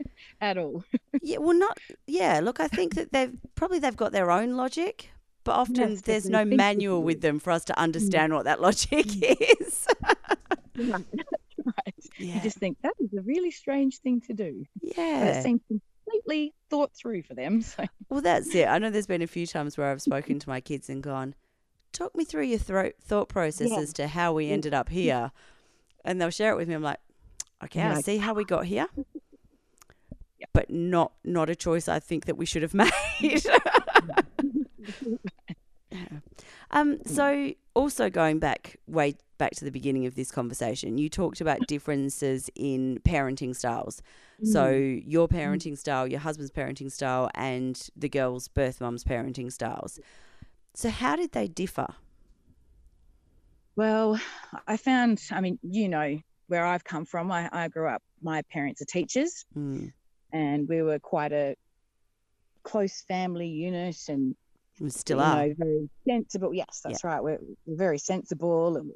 [0.40, 0.84] at all.
[1.22, 2.40] Yeah, well, not yeah.
[2.42, 5.10] Look, I think that they've probably they've got their own logic,
[5.44, 9.06] but often but there's no manual with them for us to understand what that logic
[9.06, 9.36] Mm.
[9.60, 9.86] is.
[10.78, 11.04] right.
[11.64, 11.94] right.
[12.16, 14.64] You just think that is a really strange thing to do.
[14.82, 15.24] But yeah.
[15.38, 17.60] it seems completely thought through for them.
[17.62, 18.66] So Well, that's it.
[18.66, 21.34] I know there's been a few times where I've spoken to my kids and gone,
[21.92, 23.78] "Talk me through your thro- thought process Yeah.
[23.78, 25.32] as to how we ended up here,"
[26.04, 26.74] and they'll share it with me.
[26.74, 26.98] I'm like,
[27.64, 28.86] Okay, Yeah, I see how we got here.
[28.96, 30.48] Yep.
[30.52, 32.74] But not not a choice I think that we should have
[33.20, 33.44] made.
[36.72, 41.40] Um, so also going back way back to the beginning of this conversation, you talked
[41.40, 44.02] about differences in parenting styles.
[44.42, 49.98] So your parenting style, your husband's parenting style, and the girl's birth mum's parenting styles.
[50.74, 51.88] So how did they differ?
[53.76, 54.18] Well,
[54.66, 56.20] I found, I mean, you know,
[56.50, 59.92] where I've come from, I, I grew up, my parents are teachers Mm,
[60.32, 61.54] and we were quite a
[62.64, 64.34] close family unit and,
[64.80, 65.46] we still are.
[65.46, 66.52] know, very sensible.
[66.52, 67.22] Yes, that's right.
[67.22, 68.90] We're, we're very sensible and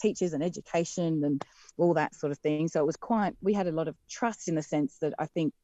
[0.00, 1.42] teachers and education and
[1.78, 2.68] all that sort of thing.
[2.68, 5.26] So it was quite, we had a lot of trust in the sense that I
[5.26, 5.54] think,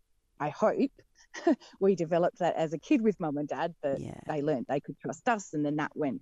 [0.40, 0.90] I hope
[1.80, 4.18] we developed that as a kid with mum and dad that Yeah.
[4.28, 6.20] they learned they could trust us and then that went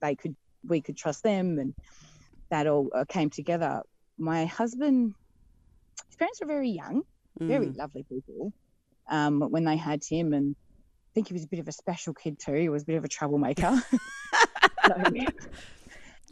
[0.00, 0.34] they could
[0.66, 1.74] we could trust them and
[2.50, 3.82] that all uh, came together
[4.22, 5.14] my husband
[6.08, 7.02] his parents were very young
[7.40, 8.52] very Mm, lovely people
[9.10, 12.14] um, when they had him and i think he was a bit of a special
[12.14, 13.82] kid too he was a bit of a troublemaker
[14.86, 14.94] so,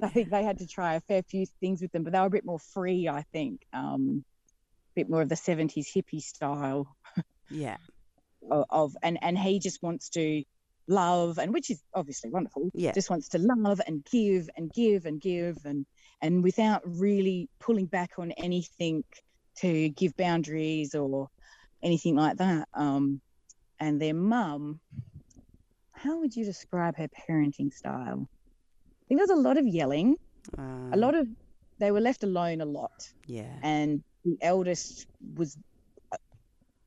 [0.02, 2.26] i think they had to try a fair few things with them but they were
[2.26, 4.24] a bit more free i think um,
[4.96, 6.96] a bit more of the 70s hippie style
[7.50, 7.76] yeah.
[8.50, 10.44] of, of and and he just wants to
[10.88, 12.92] love and which is obviously wonderful Yeah.
[12.92, 15.86] just wants to love and give and give and give and
[16.22, 19.04] and without really pulling back on anything
[19.56, 21.28] to give boundaries or
[21.82, 23.20] anything like that um
[23.78, 24.80] and their mum
[26.02, 28.26] how would you describe her parenting style?
[28.26, 30.16] I think there was a lot of yelling.
[30.56, 31.28] Um, a lot of
[31.78, 33.12] they were left alone a lot.
[33.26, 33.54] Yeah.
[33.62, 35.56] and the eldest was
[36.12, 36.16] uh,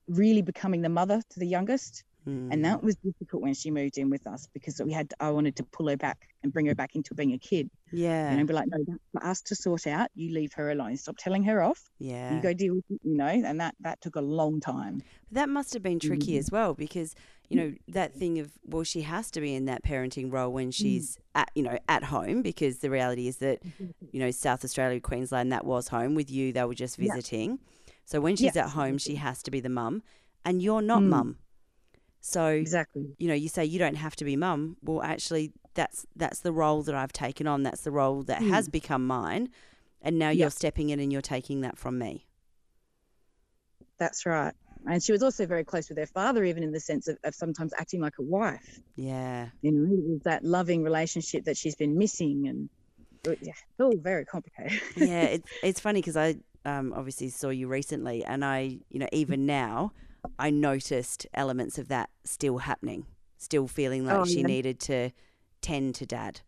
[0.08, 3.98] really becoming the mother to the youngest Mm, and that was difficult when she moved
[3.98, 6.76] in with us because we had I wanted to pull her back and bring her
[6.76, 7.70] back into being a kid.
[7.92, 8.30] Yeah.
[8.30, 10.96] and I'd be like no that's for us to sort out you leave her alone.
[10.98, 11.82] Stop telling her off.
[12.00, 12.34] Yeah.
[12.36, 15.02] you go deal with it you know and that that took a long time.
[15.32, 16.40] That must have been tricky Mm.
[16.40, 17.14] as well because
[17.50, 20.72] you know that thing of well she has to be in that parenting role when
[20.72, 23.60] she's at you know at home because the reality is that
[24.12, 26.54] you know South Australia Queensland that was home with you.
[26.54, 27.14] They were just Yeah.
[27.14, 27.60] visiting.
[28.06, 30.04] So when she's at home she has to be the mum.
[30.46, 31.08] And you're not Mm.
[31.10, 31.38] mum
[32.26, 33.04] so exactly.
[33.20, 34.78] you know you say you don't have to be mum.
[34.82, 37.64] Well actually that's that's the role that I've taken on.
[37.64, 39.50] That's the role that has become mine.
[40.02, 40.44] And now Yeah.
[40.46, 42.26] you're stepping in and you're taking that from me.
[43.98, 44.54] That's right.
[44.86, 47.34] And she was also very close with her father even in the sense of, of
[47.36, 48.80] sometimes acting like a wife.
[48.96, 49.50] Yeah.
[49.62, 52.70] You know that loving relationship that she's been missing and
[53.28, 54.80] uh, yeah, it's all very complicated.
[54.98, 59.08] Yeah, it's it's funny because I um, obviously saw you recently, and I, you know,
[59.14, 59.94] even now,
[60.40, 63.06] I noticed elements of that still happening,
[63.38, 64.48] still feeling like Oh, she yeah.
[64.48, 65.12] needed to
[65.62, 66.42] tend to dad,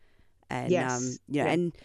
[0.50, 1.48] and um, you know, yeah.
[1.52, 1.76] and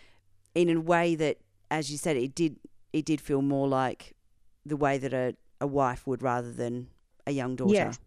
[0.54, 1.38] in a way that,
[1.70, 2.56] as you said, it did
[2.92, 4.14] it did feel more like
[4.66, 6.88] the way that a, a wife would rather than
[7.26, 7.72] a young daughter.
[7.74, 7.98] Yes.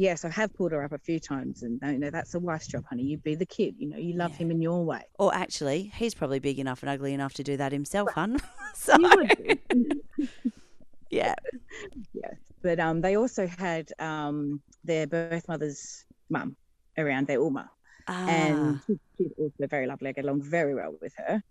[0.00, 2.68] Yes, I have pulled her up a few times, and you know that's a wife's
[2.68, 3.02] job, honey.
[3.02, 3.96] You be the kid, you know.
[3.96, 4.36] You love Yeah.
[4.38, 5.02] him in your way.
[5.18, 8.38] Or actually, he's probably big enough and ugly enough to do that himself, hun.
[8.74, 9.60] so You would be.
[11.10, 11.34] yeah,
[12.12, 16.56] yes, but um, they also had um their birth mother's mum
[16.96, 17.70] around, their Oma,
[18.06, 20.08] ah, and she- she's also very lovely.
[20.10, 21.42] I get along very well with her,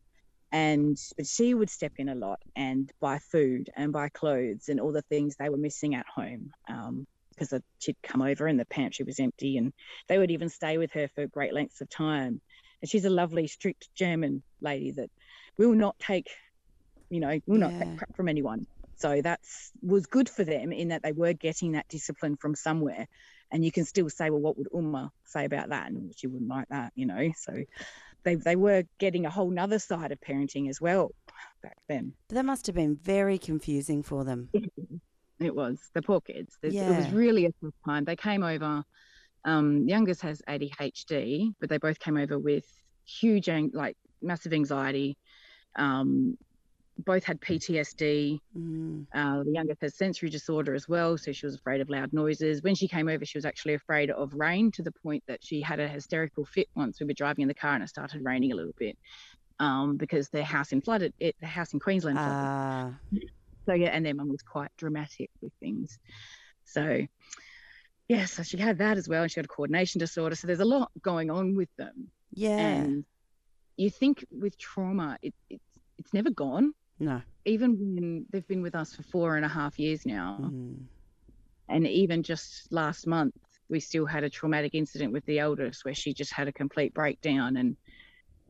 [0.51, 4.79] and but she would step in a lot and buy food and buy clothes and
[4.79, 6.51] all the things they were missing at home.
[6.69, 7.05] Um,
[7.37, 9.71] because she'd come over and the pantry was empty, and
[10.07, 12.41] they would even stay with her for great lengths of time.
[12.81, 15.09] And she's a lovely, strict German lady that
[15.57, 16.27] will not take,
[17.09, 17.79] you know, will not Yeah.
[17.79, 18.65] take crap from anyone.
[18.97, 23.07] So that's was good for them in that they were getting that discipline from somewhere.
[23.51, 25.89] And you can still say, well, what would Oma say about that?
[25.89, 27.31] And she wouldn't like that, you know.
[27.37, 27.63] So
[28.23, 31.11] they they were getting a whole nother side of parenting as well
[31.63, 32.13] back then.
[32.27, 34.49] but that must have been very confusing for them.
[35.39, 36.57] It was the poor kids.
[36.63, 38.03] It, it was really a tough time.
[38.05, 38.83] They came over.
[39.45, 42.65] Um, youngest has ADHD, but they both came over with
[43.05, 45.17] huge, like massive anxiety.
[45.75, 46.37] Um,
[47.05, 48.39] both had PTSD.
[48.57, 52.11] Mm, Uh, the youngest has sensory disorder as well, so she was afraid of loud
[52.13, 52.61] noises.
[52.61, 55.61] When she came over, she was actually afraid of rain to the point that she
[55.61, 58.51] had a hysterical fit once we were driving in the car and it started raining
[58.51, 58.97] a little bit
[59.59, 61.13] um, because their house in flooded.
[61.19, 62.33] It, the house in Queensland flooded.
[62.33, 62.99] ah,
[63.65, 65.97] So yeah, and their mum was quite dramatic with things.
[66.65, 67.05] So
[68.07, 70.35] yeah, so she had that as well, and she had a coordination disorder.
[70.35, 72.09] So there's a lot going on with them.
[72.31, 73.05] yeah, And
[73.75, 75.63] you think with trauma, it, it's
[75.97, 76.73] it's never gone.
[76.99, 80.75] No, Even when they've been with us for four and a half years now, mm,
[81.69, 83.35] and even just last month,
[83.69, 86.93] we still had a traumatic incident with the eldest where she just had a complete
[86.93, 87.75] breakdown and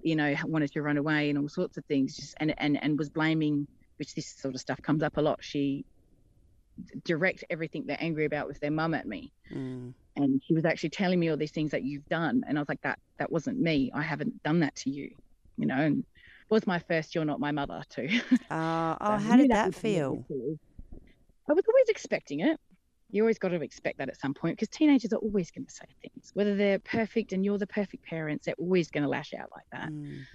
[0.04, 3.00] you know wanted to run away and all sorts of things just and and, and
[3.00, 5.86] was blaming which this sort of stuff comes up a lot, she
[7.04, 9.34] direct everything they're angry about with their mum at me.
[9.52, 9.94] Mm.
[10.16, 12.44] And she was actually telling me all these things that you've done.
[12.48, 13.92] And I was like, that that wasn't me.
[13.94, 15.12] I haven't done that to you.
[15.58, 16.06] You know, and
[16.50, 18.10] was my first you're not my mother too.
[18.50, 20.26] Uh, So oh, how did that come feel?
[21.50, 22.60] I was always expecting it.
[23.10, 25.72] You always got to expect that at some point because teenagers are always going to
[25.74, 29.34] say things, whether they're perfect and you're the perfect parents, they're always going to lash
[29.34, 29.90] out like that.
[29.90, 30.26] Mm.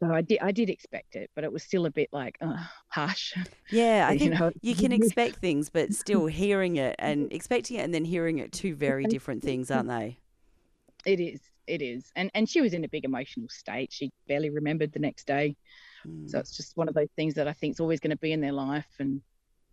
[0.00, 2.56] So I did, I did expect it, but it was still a bit like, uh,
[2.88, 3.34] harsh.
[3.68, 7.78] Yeah, I You think know, you can expect things, but still hearing it and expecting
[7.78, 10.20] it and then hearing it, two very different things, aren't they?
[11.04, 13.92] It is, it is, and and she was in a big emotional state.
[13.92, 15.56] She barely remembered the next day.
[16.06, 16.28] Mm.
[16.30, 18.32] So it's just one of those things that I think is always going to be
[18.32, 19.20] in their life, and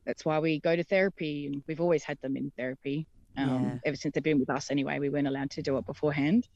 [0.05, 3.07] that's why we go to therapy, and we've always had them in therapy.
[3.37, 3.77] Um, Yeah.
[3.85, 6.47] Ever since they've been with us, anyway, we weren't allowed to do it beforehand.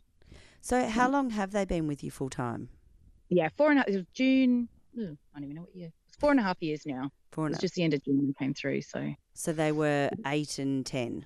[0.61, 2.69] So, how long have they been with you full time?
[3.29, 3.89] Yeah, four and a half.
[3.89, 4.67] It June.
[4.97, 5.91] ugh, I don't even know what year.
[6.07, 7.09] It's four and a half years now.
[7.31, 8.81] Four and was a- just the end of June we came through.
[8.81, 11.25] So So they were eight and ten.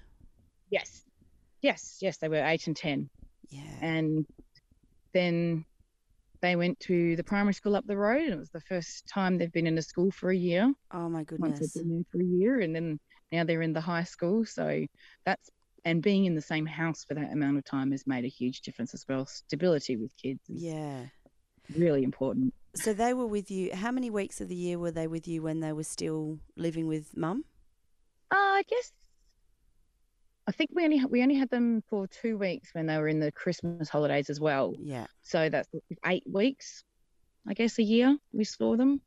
[0.69, 1.03] yes,
[1.61, 3.09] yes, yes, they were eight and ten,
[3.49, 3.77] Yeah.
[3.81, 4.25] and
[5.13, 5.65] then
[6.41, 9.37] they went to the primary school up the road, and it was the first time
[9.37, 10.71] they've been in a school for a year.
[10.91, 11.49] Oh my goodness!
[11.49, 12.99] once they've been there for a year and then
[13.31, 14.85] now they're in the high school so
[15.25, 15.49] that's
[15.83, 18.61] and being in the same house for that amount of time has made a huge
[18.61, 21.05] difference as well stability with kids is Yeah.
[21.75, 23.73] really important So they were with you.
[23.73, 26.87] How many weeks of the year were they with you when they were still living
[26.87, 27.43] with mum?
[28.31, 28.91] uh, i guess
[30.47, 33.19] i think we only we only had them for two weeks when they were in
[33.19, 35.07] the christmas holidays as well Yeah.
[35.23, 35.69] so that's
[36.05, 36.83] eight weeks
[37.47, 39.01] i guess a year we saw them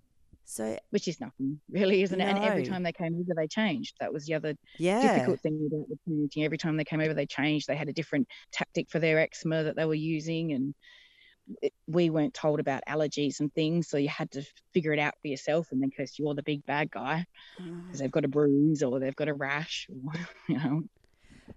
[0.44, 3.96] So which is nothing really isn't it and every time they came over they changed
[4.00, 5.02] that was the other yeah.
[5.02, 6.44] difficult thing about the parenting.
[6.44, 7.66] Every time they came over, they changed.
[7.66, 10.74] They had a different tactic for their eczema that they were using, and
[11.62, 14.42] it, we weren't told about allergies and things, so you had to
[14.74, 15.68] figure it out for yourself.
[15.72, 17.26] And then, because you're the big bad guy,
[17.60, 17.64] Oh.
[17.64, 18.02] because mm.
[18.02, 20.12] they've got a bruise or they've got a rash, or
[20.48, 20.82] you know,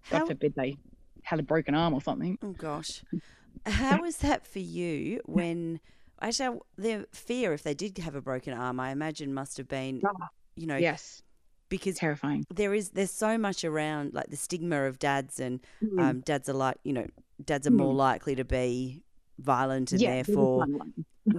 [0.10, 0.78] God forbid they
[1.24, 2.38] had a broken arm or something.
[2.44, 3.04] oh gosh.
[3.66, 5.80] How was that for you when
[6.22, 10.02] actually the fear if they did have a broken arm, I imagine must have been
[10.06, 11.22] Ah, you know, Yes,
[11.70, 12.46] because terrifying.
[12.54, 16.00] there is there's so much around like the stigma of dads and Mm.
[16.02, 17.08] um, dads are like you know
[17.44, 17.98] dads are more Mm.
[17.98, 19.04] likely to be
[19.40, 20.66] violent and yeah, therefore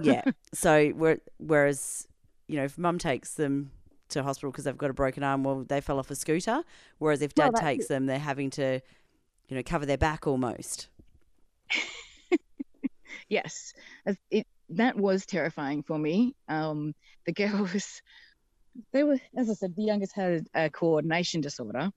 [0.01, 0.21] yeah
[0.53, 0.89] so
[1.37, 2.07] whereas
[2.47, 3.71] you know if mum takes them
[4.13, 6.63] to hospital because they've got a broken arm well they fell off a scooter
[6.97, 8.79] whereas if dad that's takes them they're having to
[9.47, 10.87] you know cover their back almost.
[13.29, 13.73] Yes.
[14.29, 16.35] It that was terrifying for me.
[16.47, 16.93] Um
[17.25, 18.01] the girl was
[18.91, 21.91] they were as i said the youngest had a coordination disorder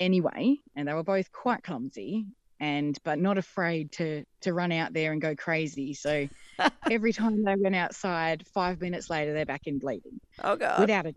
[0.00, 2.26] anyway and they were both quite clumsy
[2.58, 5.94] and but not afraid to to run out there and go crazy.
[5.94, 6.28] So
[6.90, 10.80] every time they went outside five minutes later they're back in bleeding oh god.
[10.80, 11.16] without it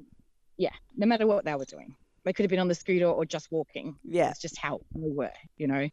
[0.63, 3.26] yeah no matter what they were doing they could have been on the scooter or
[3.26, 5.89] just walking yeah that's just how they were, you know.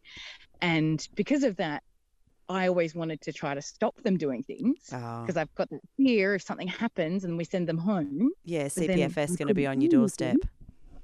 [0.61, 1.83] And because of that,
[2.47, 5.19] I always wanted to try to stop them doing things ah.
[5.19, 8.31] oh, because I've got that fear if something happens and we send them home.
[8.45, 10.37] yeah cpfs going to be on your doorstep.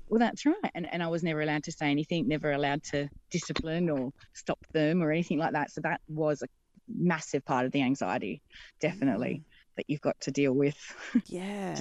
[0.10, 0.72] Well, that's right.
[0.74, 4.60] And, and I was never allowed to say anything, never allowed to discipline or stop
[4.72, 5.70] them or anything like that.
[5.70, 6.48] So that was a
[6.88, 8.42] massive part of the anxiety,
[8.80, 9.76] definitely, mm.
[9.76, 10.78] that you've got to deal with.
[11.26, 11.78] yeah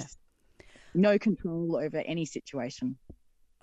[0.97, 2.97] no control over any situation.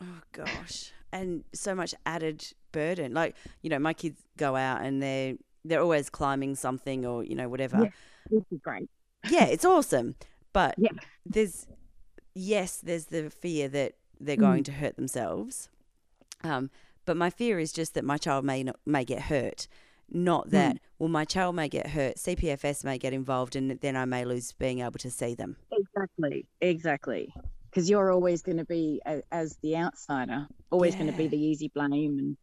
[0.00, 3.12] Oh gosh, and so much added burden.
[3.14, 7.34] Like you know, my kids go out and they're they're always climbing something or you
[7.34, 7.78] know whatever.
[7.84, 7.90] Yeah.
[8.30, 8.88] This is great.
[9.28, 10.14] Yeah, it's awesome,
[10.52, 10.90] but Yeah.
[11.26, 11.66] there's
[12.34, 14.40] yes, there's the fear that they're Mm.
[14.40, 15.68] going to hurt themselves.
[16.42, 16.70] Um,
[17.04, 19.66] but my fear is just that my child may not, may get hurt,
[20.10, 22.16] not that well my child may get hurt.
[22.16, 25.54] CPFS may get involved, and then I may lose being able to see them.
[25.70, 27.30] Exactly, exactly.
[27.68, 31.70] Because you're always going to be, as the outsider, always going to be the easy
[31.74, 32.18] blame.
[32.18, 32.36] And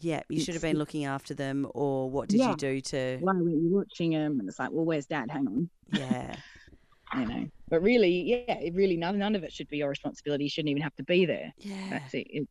[0.00, 2.52] Yeah, you should have been looking after them, or what did Yeah.
[2.52, 3.18] you do to?
[3.20, 4.40] why weren't you watching him?
[4.40, 5.30] And it's like, well, where's dad?
[5.30, 6.36] Hang on, Yeah.
[7.14, 7.46] you know.
[7.68, 10.44] But really, yeah, it really none, none of it should be your responsibility.
[10.44, 11.52] You shouldn't even have to be there.
[11.58, 11.90] Yeah.
[11.90, 12.26] That's it.
[12.30, 12.48] It's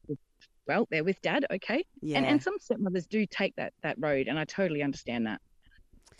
[0.67, 1.85] well, they're with dad, okay.
[2.01, 2.17] Yeah.
[2.17, 5.41] And and some stepmothers do take that that road, and I totally understand that.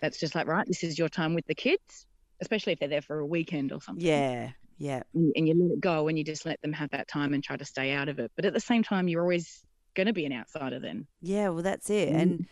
[0.02, 2.06] That's just like, right, this is your time with the kids,
[2.42, 4.06] especially if they're there for a weekend or something.
[4.06, 4.52] yeah.
[4.80, 5.04] Yeah.
[5.14, 7.42] and, and you let it go and you just let them have that time and
[7.44, 8.32] try to stay out of it.
[8.36, 11.06] But at the same time, you're always going to be an outsider then.
[11.22, 11.50] Yeah.
[11.50, 12.10] Well, that's it.
[12.10, 12.20] Mm.
[12.22, 12.48] And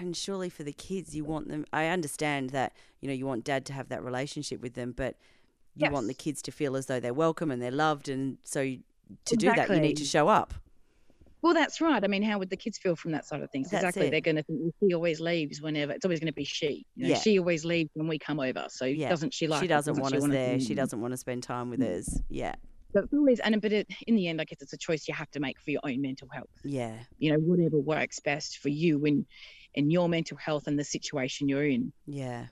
[0.00, 1.64] and surely for the kids, you want them.
[1.72, 5.16] I understand that you know you want dad to have that relationship with them, but
[5.74, 8.62] you want the kids to feel as though they're welcome and they're loved, and so
[8.62, 8.80] you-
[9.26, 10.54] to do that, you need to show up.
[11.42, 12.02] Well, that's right.
[12.02, 13.70] I mean, how would the kids feel from that side of things?
[13.70, 14.08] That's exactly.
[14.08, 14.10] it.
[14.10, 15.92] They're going to think she always leaves whenever.
[15.92, 16.84] It's always going to be she.
[16.96, 17.18] You know, Yeah.
[17.20, 18.66] She always leaves when we come over.
[18.68, 19.08] So Yeah.
[19.10, 19.60] doesn't she like?
[19.60, 19.68] she it?
[19.68, 20.58] doesn't want she us there.
[20.58, 21.98] She doesn't want to spend time with Mm.
[21.98, 22.20] us.
[22.28, 22.54] Yeah.
[22.94, 25.14] So it's always, and but it, in the end, I guess it's a choice you
[25.14, 26.48] have to make for your own mental health.
[26.64, 26.94] Yeah.
[27.18, 29.26] You know, whatever works best for you in
[29.74, 31.92] in your mental health and the situation you're in.
[32.06, 32.46] Yeah.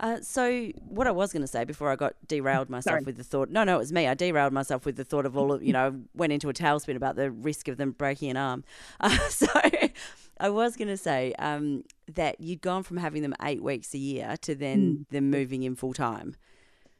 [0.00, 3.02] Uh, so what I was going to say before I got derailed myself Sorry.
[3.04, 4.06] with the thought, no, no, it was me.
[4.06, 6.96] I derailed myself with the thought of all of, you know, went into a tailspin
[6.96, 8.64] about the risk of them breaking an arm.
[9.00, 9.48] Uh, so
[10.40, 11.84] I was going to say um,
[12.14, 15.76] that you'd gone from having them eight weeks a year to then them moving in
[15.76, 16.34] full time.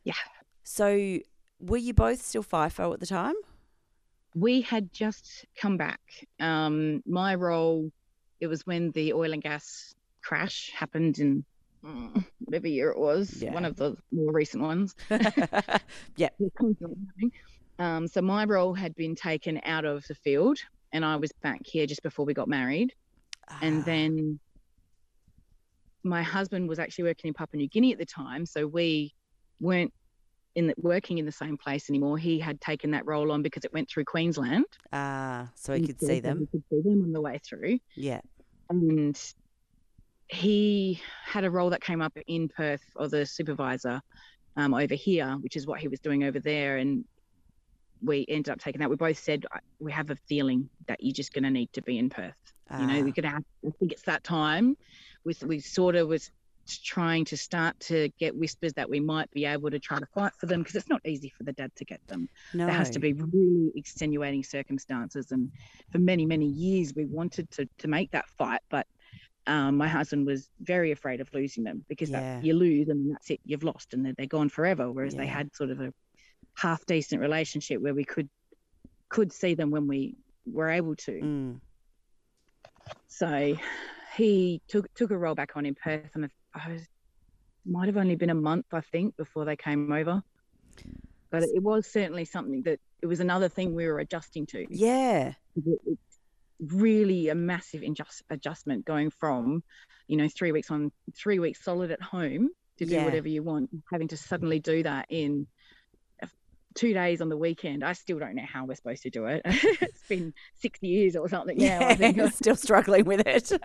[0.05, 0.15] Yeah.
[0.65, 1.19] So
[1.61, 3.35] were you both still FIFO at the time?
[4.35, 6.01] We had just come back.
[6.39, 7.91] Um, my role,
[8.41, 11.45] it was when the oil and gas crash happened in mm,
[12.41, 13.53] whatever year it was, Yeah.
[13.53, 14.95] one of the more recent ones.
[15.11, 16.29] yeah.
[16.39, 17.33] They're constantly happening.
[17.79, 20.59] Um, so my role had been taken out of the field,
[20.93, 22.93] and I was back here just before we got married.
[23.63, 24.41] And Ah, then
[26.05, 29.15] my husband was actually working in Papua New Guinea at the time, so we
[29.61, 29.93] weren't
[30.55, 32.19] in the, working in the same place anymore.
[32.19, 34.65] He had taken that role on because it went through Queensland.
[34.93, 36.41] ah, so he could see them.
[36.41, 38.21] We could see them on the way through, Yeah.
[38.71, 39.17] and
[40.29, 44.01] he had a role that came up in Perth or the supervisor
[44.57, 47.05] um, over here, which is what he was doing over there, and
[48.03, 48.91] we ended up taking that.
[48.91, 49.45] We both said
[49.81, 52.35] we have a feeling that you're just going to need to be in Perth.
[52.79, 53.45] You know, we're gonna have.
[53.67, 54.77] I think it's that time.
[55.25, 56.31] With we sort of was
[56.85, 60.33] trying to start to get whispers that we might be able to try to fight
[60.39, 62.29] for them because it's not easy for the dad to get them.
[62.53, 62.67] no.
[62.67, 65.51] There has to be really extenuating circumstances, and
[65.91, 68.87] for many many years we wanted to to make that fight, but.
[69.49, 72.21] Um, my husband was very afraid of losing them because Yeah.
[72.21, 74.93] that, you lose and that's it, you've lost, and they're, they're gone forever.
[74.93, 75.93] Whereas they had sort of a
[76.55, 78.29] half decent relationship where we could
[79.09, 81.13] could see them when we were able to.
[81.13, 81.61] Mm,
[83.09, 83.57] So
[84.17, 86.83] he took took a role back on in Perth, and I was,
[87.65, 90.23] might have only been a month, I think, before they came over.
[91.31, 94.67] But it was certainly something that it was another thing we were adjusting to.
[94.71, 95.33] yeah.
[95.57, 96.08] It- It's
[96.61, 99.63] really a massive adjust, adjustment going from,
[100.07, 103.05] you know, three weeks on, three weeks solid at home to do Yeah.
[103.05, 105.47] whatever you want, having to suddenly do that in
[106.75, 107.83] two days on the weekend.
[107.83, 109.43] I still don't know how we're supposed to do it.
[109.45, 111.81] it's been six years or something now.
[111.89, 112.17] I think.
[112.19, 112.29] Yeah.
[112.31, 113.51] Still struggling with it.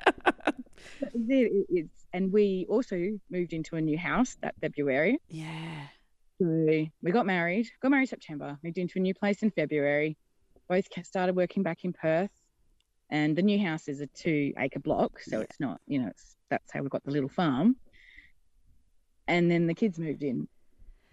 [1.14, 1.66] It.
[1.70, 5.20] It's, and we also moved into a new house that February.
[5.30, 5.88] yeah.
[6.42, 10.18] So we got married, got married September, moved into a new place in February.
[10.68, 12.32] Both started working back in Perth.
[13.14, 15.20] And the new house is a two acre block.
[15.20, 15.44] So Yeah.
[15.44, 17.76] it's not, you know, it's that's how we got the little farm.
[19.28, 20.48] And then the kids moved in.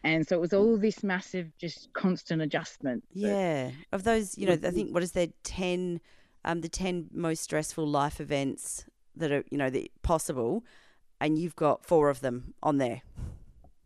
[0.03, 3.05] And so it was all this massive, just constant adjustment.
[3.13, 3.71] Yeah.
[3.93, 6.01] Of those, you know, I think what is there ten
[6.47, 8.87] um the ten most stressful life events
[9.17, 10.65] that are, you know, that possible
[11.21, 13.03] and you've got four of them on there.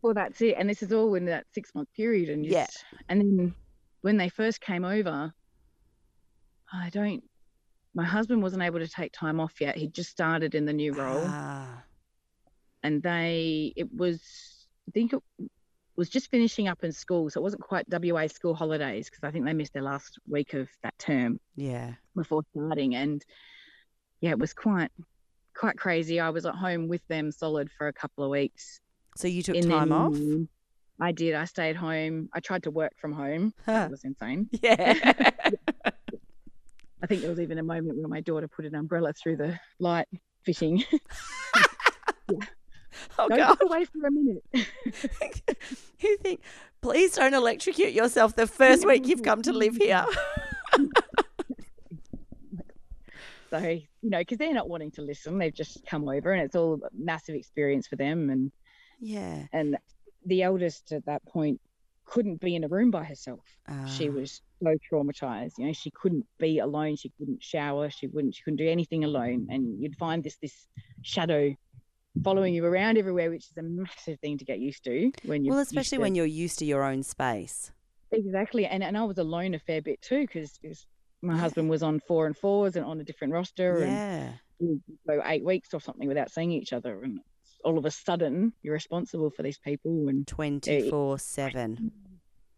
[0.01, 0.55] Well, that's it.
[0.57, 2.29] And this is all in that six month period.
[2.29, 2.67] And Yeah.
[3.09, 3.55] and then
[4.03, 5.33] when they first came over,
[6.71, 7.21] I don't,
[7.95, 9.77] my husband wasn't able to take time off yet.
[9.77, 11.23] He'd just started in the new role.
[11.25, 11.81] Ah.
[12.83, 14.21] And they, it was,
[14.87, 15.23] I think it
[15.95, 17.29] was just finishing up in school.
[17.29, 20.53] So it wasn't quite WA school holidays because I think they missed their last week
[20.53, 21.93] of that term Yeah.
[22.15, 22.95] before starting.
[22.95, 23.23] And
[24.19, 24.91] yeah, it was quite,
[25.55, 26.19] quite crazy.
[26.19, 28.81] I was at home with them solid for a couple of weeks.
[29.15, 30.17] So you took their time off?
[30.99, 31.33] I did.
[31.33, 32.29] I stayed home.
[32.33, 33.53] I tried to work from home.
[33.65, 33.71] Huh.
[33.73, 34.49] That was insane.
[34.61, 35.13] Yeah.
[37.03, 39.59] I think there was even a moment where my daughter put an umbrella through the
[39.79, 40.07] light
[40.43, 40.83] fishing.
[43.19, 43.57] oh Don't god.
[43.61, 44.43] away for a minute.
[45.99, 46.41] you think
[46.81, 50.05] please don't electrocute yourself the first week you've come to live here.
[53.49, 55.37] So, you know, because they're not wanting to listen.
[55.37, 58.29] They've just come over and it's all a massive experience for them.
[58.29, 58.51] And,
[58.99, 59.43] yeah.
[59.53, 59.77] and
[60.25, 61.61] the eldest at that point
[62.05, 63.41] couldn't be in a room by herself.
[63.87, 65.53] she Ah, was so traumatized.
[65.57, 66.95] You know, she couldn't be alone.
[66.95, 67.89] She couldn't shower.
[67.89, 68.35] She wouldn't.
[68.35, 69.47] She couldn't do anything alone.
[69.49, 70.67] And you'd find this this
[71.01, 71.53] shadow
[72.23, 75.51] following you around everywhere, which is a massive thing to get used to when you.
[75.51, 77.71] Well, especially when you're used to your own space.
[78.11, 78.65] exactly.
[78.65, 80.59] And and I was alone a fair bit too because
[81.21, 84.33] my husband was on four and fours and on a different roster, and Yeah.
[84.59, 87.19] we'd go eight weeks or something without seeing each other, and
[87.65, 91.91] all of a sudden you're responsible for these people and 24 7.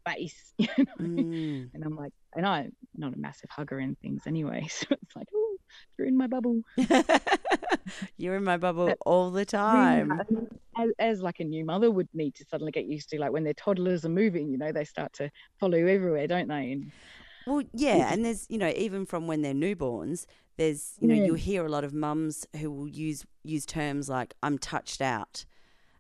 [0.08, 0.54] space.
[0.60, 1.06] You know?
[1.06, 1.70] Mm.
[1.74, 4.68] And I'm like, and I'm not a massive hugger and things anyway.
[4.70, 5.58] So it's like, oh,
[5.98, 6.62] you're in my bubble.
[8.18, 10.22] You're in my bubble But all the time.
[10.78, 13.44] As, as like a new mother would need to suddenly get used to, like when
[13.44, 16.74] their toddlers are moving, you know, they start to follow everywhere, don't they?
[16.74, 16.92] And
[17.48, 20.26] Well, yeah, and there's you know even from when they're newborns,
[20.58, 21.16] there's you know Yeah.
[21.16, 25.46] you'll hear a lot of mums who will use use terms like "I'm touched out,"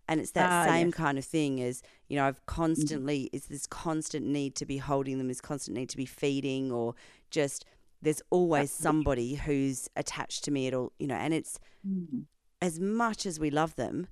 [0.07, 0.93] and it's that Ah, same yes.
[0.93, 5.19] kind of thing as you know I've constantly it's this constant need to be holding
[5.19, 6.95] them, this constant need to be feeding, or
[7.31, 7.65] just
[8.01, 12.27] there's always somebody who's attached to me at all, you know, and it's Mm.
[12.61, 14.07] as much as we love them,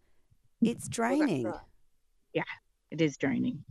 [0.64, 1.56] it's draining.
[2.34, 2.44] Yeah,
[2.92, 3.66] it is draining.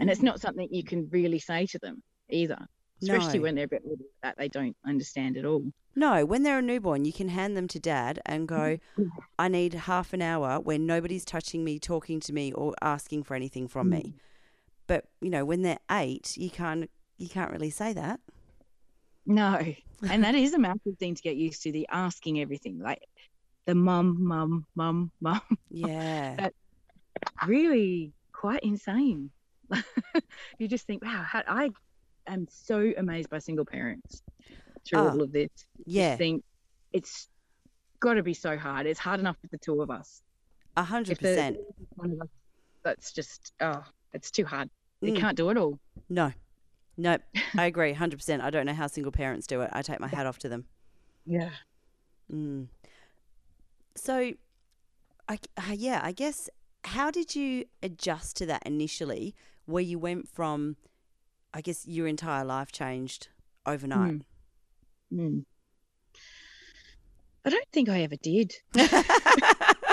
[0.00, 2.58] And it's Mm, not something you can really say to them either,
[3.02, 3.42] especially No.
[3.42, 5.64] when they're a bit little that they don't understand at all.
[5.94, 9.08] No, when they're a newborn, you can hand them to dad and go, Mm.
[9.38, 13.34] I need half an hour when nobody's touching me, talking to me, or asking for
[13.34, 14.02] anything from me.
[14.16, 14.20] Mm.
[14.86, 18.20] But, you know, when they're eight, you can't you can't really say that.
[19.24, 19.60] No.
[20.08, 23.02] And that is a massive thing to get used to the asking everything, like
[23.64, 25.40] the mum, mum, mum, mum.
[25.70, 26.36] Yeah.
[26.38, 26.54] That-
[27.46, 29.30] Really quite insane.
[30.58, 31.70] you just think, wow, how, I
[32.26, 34.22] am so amazed by single parents
[34.84, 35.50] through Ah, all of this.
[35.84, 36.10] yeah.
[36.10, 36.44] Just think
[36.92, 37.28] it's
[38.00, 38.86] got to be so hard.
[38.86, 40.22] It's hard enough with the two of us.
[40.76, 41.56] A hundred percent.
[41.94, 42.28] one of us,
[42.84, 44.68] that's just, oh, it's too hard.
[45.00, 45.20] You Mm.
[45.20, 45.78] can't do it all.
[46.08, 46.32] No.
[46.98, 47.22] Nope.
[47.56, 48.42] I agree, hundred percent.
[48.42, 49.70] I don't know how single parents do it.
[49.72, 50.64] I take my hat off to them.
[51.26, 51.50] Yeah.
[52.32, 52.68] Mm.
[53.94, 54.32] So,
[55.28, 56.48] I, uh, yeah, I guess,
[56.84, 59.34] how did you adjust to that initially,
[59.66, 60.76] where you went from,
[61.56, 63.28] I guess, your entire life changed
[63.64, 64.20] overnight?
[65.10, 65.46] Mm.
[67.46, 68.52] I don't think I ever did.
[68.76, 69.86] I'd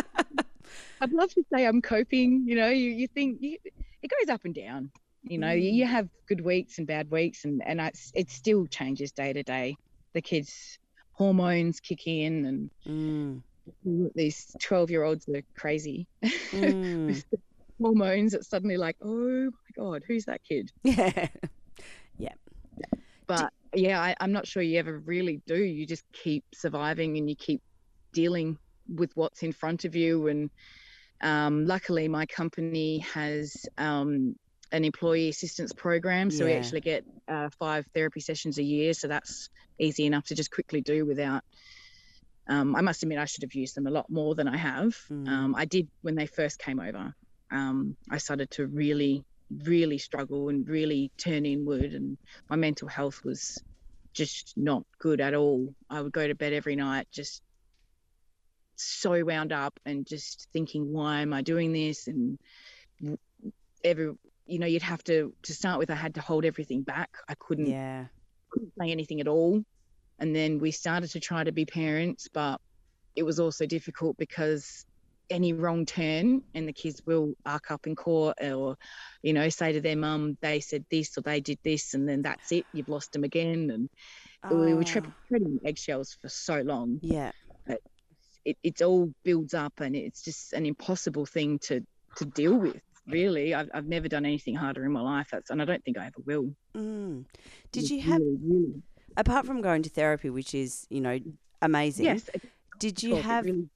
[1.14, 2.44] love to say I'm coping.
[2.46, 3.58] You know, you, you think you,
[4.02, 4.92] it goes up and down.
[5.24, 5.76] You know, you, Mm.
[5.76, 9.42] you have good weeks and bad weeks, and and it's, it still changes day to
[9.42, 9.78] day.
[10.14, 10.78] The kids'
[11.14, 12.70] hormones kick in, and
[13.86, 16.08] Mm, these twelve year olds are crazy
[16.52, 17.08] mm.
[17.08, 17.24] with
[17.80, 18.34] hormones.
[18.34, 20.72] It's suddenly like, oh god, who's that kid?
[22.16, 22.34] Yeah.
[22.78, 23.00] Yeah.
[23.26, 25.56] But yeah, I, I'm not sure you ever really do.
[25.56, 27.62] You just keep surviving and you keep
[28.12, 28.58] dealing
[28.88, 30.28] with what's in front of you.
[30.28, 30.50] And
[31.22, 34.36] um, luckily, my company has um,
[34.72, 36.30] an employee assistance program.
[36.32, 38.94] So we actually get uh, five therapy sessions a year.
[38.94, 39.50] So that's
[39.80, 41.44] easy enough to just quickly do without.
[42.50, 44.98] Um, I must admit, I should have used them a lot more than I have.
[45.10, 45.28] Mm.
[45.30, 47.16] Um, I did when they first came over.
[47.52, 49.24] Um, I started to really,
[49.66, 52.18] really struggle and really turn inward, and
[52.50, 53.62] my mental health was
[54.14, 55.74] just not good at all.
[55.90, 57.42] I would go to bed every night just
[58.76, 62.08] so wound up and just thinking, why am I doing this?
[62.08, 62.38] And
[63.84, 64.14] every,
[64.46, 65.90] you know, you'd have to to start with.
[65.90, 67.10] I had to hold everything back.
[67.28, 68.06] I couldn't Yeah.
[68.50, 69.64] couldn't say anything at all.
[70.20, 72.62] And then we started to try to be parents, but
[73.16, 74.86] it was also difficult because
[75.30, 78.78] any wrong turn and the kids will arc up in court or,
[79.22, 82.22] you know, say to their mum, they said this or they did this, and then
[82.22, 83.70] that's it, you've lost them again.
[83.72, 83.90] And
[84.52, 87.00] we were Oh, treading eggshells for so long.
[87.02, 87.32] yeah.
[87.66, 87.80] but
[88.46, 91.86] It, it all builds up and it's just an impossible thing to,
[92.18, 92.82] to deal with.
[93.08, 95.28] Really, I've, I've never done anything harder in my life.
[95.32, 96.54] That's, and I don't think I ever will.
[96.76, 97.26] Mm.
[97.72, 98.82] Did It's you have, really, really,
[99.18, 101.20] apart from going to therapy, which is, you know,
[101.62, 102.30] amazing, yes,
[102.80, 103.68] did you have, really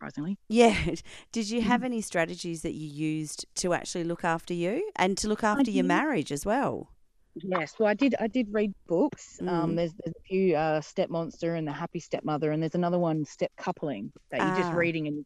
[0.00, 0.38] surprisingly.
[0.48, 0.94] yeah,
[1.32, 1.68] did you Mm-hmm.
[1.68, 5.70] have any strategies that you used to actually look after you and to look after
[5.70, 6.92] your marriage as well?
[7.36, 8.14] Yes, well, I did.
[8.18, 9.38] I did read books.
[9.40, 9.48] Mm.
[9.48, 13.24] Um, there's, there's a few uh, Stepmonster and the Happy Stepmother, and there's another one,
[13.24, 14.76] Stepcoupling, that you're just Ah.
[14.76, 15.24] reading and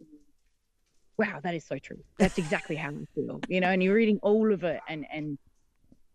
[1.16, 1.98] wow, that is so true.
[2.18, 3.68] That's exactly how I feel, you know.
[3.68, 5.38] And you're reading all of it, and and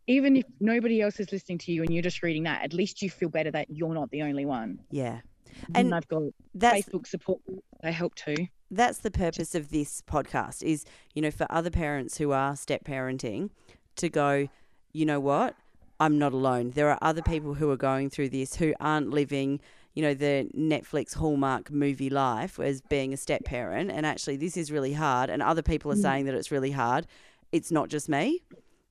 [0.07, 3.01] even if nobody else is listening to you and you're just reading that, at least
[3.01, 4.80] you feel better that you're not the only one.
[4.91, 5.22] Yeah.
[5.68, 6.24] And, And I've got
[6.54, 7.39] That's Facebook support;
[7.84, 8.47] they help too.
[8.72, 10.86] that's the purpose of this podcast is
[11.16, 13.50] you know for other parents who are step parenting
[13.95, 14.47] to go
[14.91, 15.56] you know what?
[16.00, 16.72] I'm not alone.
[16.72, 19.60] There are other people who are going through this who aren't living
[19.95, 24.56] you know the netflix hallmark movie life as being a step parent and actually this
[24.56, 26.02] is really hard and other people are Mm.
[26.02, 27.06] saying that it's really hard.
[27.52, 28.41] It's not just me.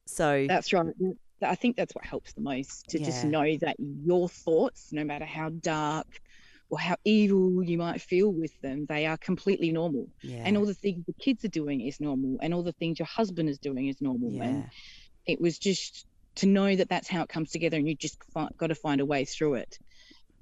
[0.06, 0.86] So That's right.
[1.40, 5.24] I think that's what helps the most to just know that your thoughts, no matter
[5.24, 6.20] how dark
[6.70, 10.08] or how evil you might feel with them, they are completely normal.
[10.22, 12.98] yeah And all the things the kids are doing is normal, and all the things
[12.98, 14.38] your husband is doing is normal.
[14.38, 14.66] yeah And
[15.26, 16.06] it was just
[16.36, 19.00] to know that that's how it comes together, and you just fi- got to find
[19.00, 19.78] a way through it.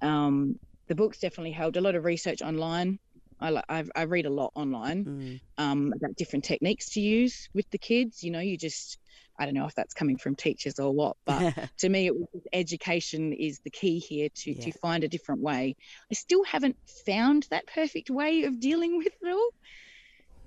[0.03, 0.59] Um,
[0.89, 1.77] the books definitely helped.
[1.77, 2.99] A lot of research online.
[3.41, 5.41] I, I, I read a lot online Mm.
[5.59, 8.23] um, about different techniques to use with the kids.
[8.23, 8.99] You know, you just,
[9.39, 12.27] I don't know if that's coming from teachers or what, but to me, it was
[12.53, 14.65] education is the key here to, Yeah.
[14.65, 15.77] to find a different way.
[16.11, 16.77] I still haven't
[17.07, 19.51] found that perfect way of dealing with it all.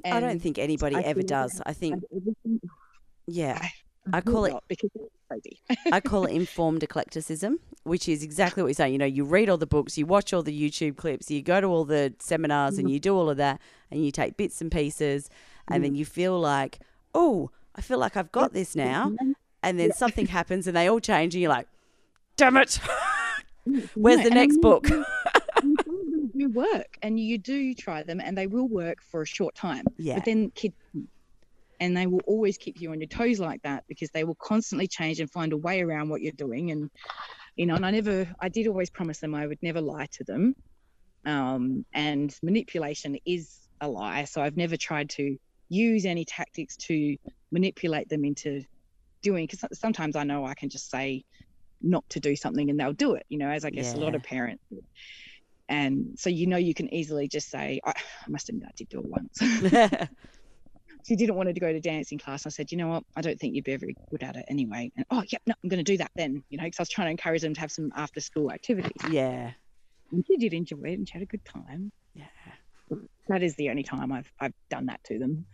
[0.06, 2.02] i don't think anybody I ever does i think
[3.28, 3.72] yeah I-
[4.14, 4.90] I call it because
[5.30, 5.62] crazy.
[5.92, 8.94] I call it informed eclecticism, which is exactly what you're saying.
[8.94, 11.62] You know, you read all the books, you watch all the YouTube clips, you go
[11.62, 12.94] to all the seminars, and mm-hmm.
[12.94, 13.60] you do all of that,
[13.92, 15.30] and you take bits and pieces,
[15.68, 16.00] and then mm-hmm.
[16.00, 16.80] you feel like,
[17.14, 19.14] oh, I feel like I've got this now,
[19.64, 21.66] and then something happens, and they all change, and you're like,
[22.36, 22.78] damn it,
[23.96, 24.90] where's No, the next book?
[24.90, 25.06] you-
[25.62, 29.22] some of them do work and you do try them and they will work for
[29.22, 29.86] a short time.
[29.98, 30.16] Yeah.
[30.16, 30.76] but then kids
[31.82, 34.88] and they will always keep you on your toes like that because they will constantly
[34.88, 36.72] change and find a way around what you're doing.
[36.72, 36.90] And
[37.56, 40.24] you know and i never i did always promise them i would never lie to
[40.26, 40.56] them.
[41.26, 44.24] Um, and manipulation is a lie.
[44.26, 45.38] So i've never tried to
[45.70, 47.18] use any tactics to
[47.52, 48.64] manipulate them into
[49.22, 51.24] doing because sometimes i know i can just say
[51.82, 54.16] not to do something and they'll do it you know as i guess a lot
[54.16, 54.64] of parents
[55.70, 58.90] and so you know you can easily just say i, I must admit i did
[58.90, 60.10] do it once
[61.08, 62.46] she didn't want to go to dancing class.
[62.46, 63.04] I said, you know what?
[63.16, 64.92] I don't think you'd be very good at it anyway.
[64.96, 66.44] And oh, yep, no, I'm going to do that then.
[66.50, 68.92] You know, because I was trying to encourage them to have some after school activities.
[69.10, 69.52] yeah,
[70.12, 71.92] And she did enjoy it and she had a good time.
[72.14, 72.26] yeah,
[73.28, 75.46] That is the only time I've I've done that to them.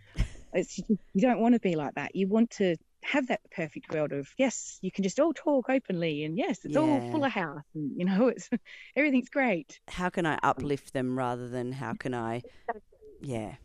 [0.56, 2.16] It's you don't want to be like that.
[2.16, 6.24] You want to have that perfect world of yes, you can just all talk openly
[6.24, 8.50] and yes, it's all full of house and you know it's
[8.96, 9.80] everything's great.
[9.88, 12.42] how can I uplift them rather than how can I,
[13.22, 13.56] yeah,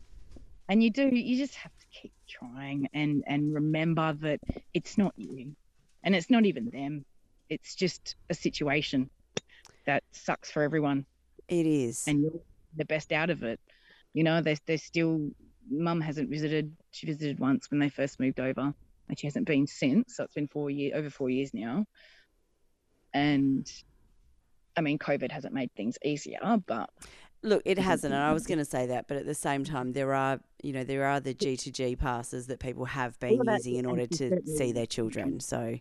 [0.71, 4.39] and you do you just have to keep trying and and remember that
[4.73, 5.53] it's not you
[6.03, 7.05] and it's not even them
[7.49, 9.09] it's just a situation
[9.85, 11.05] that sucks for everyone
[11.47, 12.05] it is.
[12.07, 12.41] and you're
[12.77, 13.59] the best out of it
[14.13, 15.29] you know there's there's still
[15.71, 18.73] mum hasn't visited she visited once when they first moved over
[19.09, 21.85] and she hasn't been since so it's been four years over four years now
[23.13, 23.71] and
[24.77, 26.89] i mean covid hasn't made things easier but
[27.43, 29.93] Look, it hasn't, and I was going to say that, but at the same time,
[29.93, 33.39] there are, you know, there are the G to G passes that people have been
[33.39, 35.39] Well, using in order to see their children.
[35.39, 35.79] So,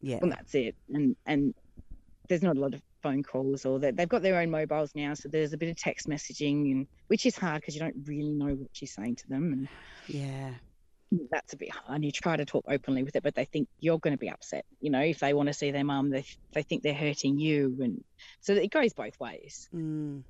[0.00, 0.74] yeah, and that's it.
[0.92, 1.54] And and
[2.28, 5.14] there's not a lot of phone calls, or they, they've got their own mobiles now,
[5.14, 8.32] so there's a bit of text messaging, and which is hard because you don't really
[8.32, 9.68] know what she's saying to them, and
[10.08, 10.50] yeah,
[11.30, 12.02] that's a bit hard.
[12.02, 14.64] You try to talk openly with it, but they think you're going to be upset.
[14.80, 17.76] You know, if they want to see their mum, they they think they're hurting you,
[17.80, 18.02] and
[18.40, 19.68] so it goes both ways.
[19.74, 20.22] mm,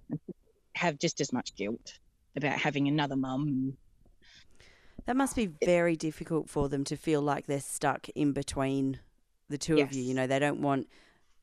[0.74, 1.98] Have just as much guilt
[2.36, 3.76] about having another mum.
[5.06, 8.98] that must be very difficult for them to feel like they're stuck in between
[9.48, 10.02] the two of you.
[10.02, 10.88] You know, they don't want.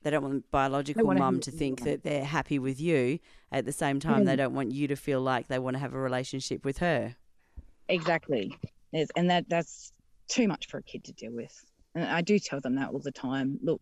[0.04, 3.20] They don't want the biological mum to think that they're happy with you.
[3.52, 4.38] At the same time, they Mm.
[4.38, 7.16] don't want you to feel like they want to have a relationship with her.
[7.88, 8.58] Exactly.
[9.16, 9.94] And that that's
[10.28, 11.54] too much for a kid to deal with.
[11.94, 13.60] And I do tell them that all the time.
[13.62, 13.82] Look,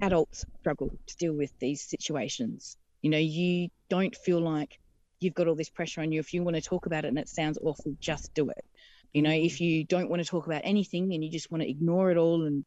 [0.00, 2.76] adults struggle to deal with these situations.
[3.02, 4.78] You know, you don't feel like
[5.20, 6.20] you've got all this pressure on you.
[6.20, 8.64] If you want to talk about it and it sounds awful, just do it.
[9.12, 11.68] You know, if you don't want to talk about anything and you just want to
[11.70, 12.64] ignore it all and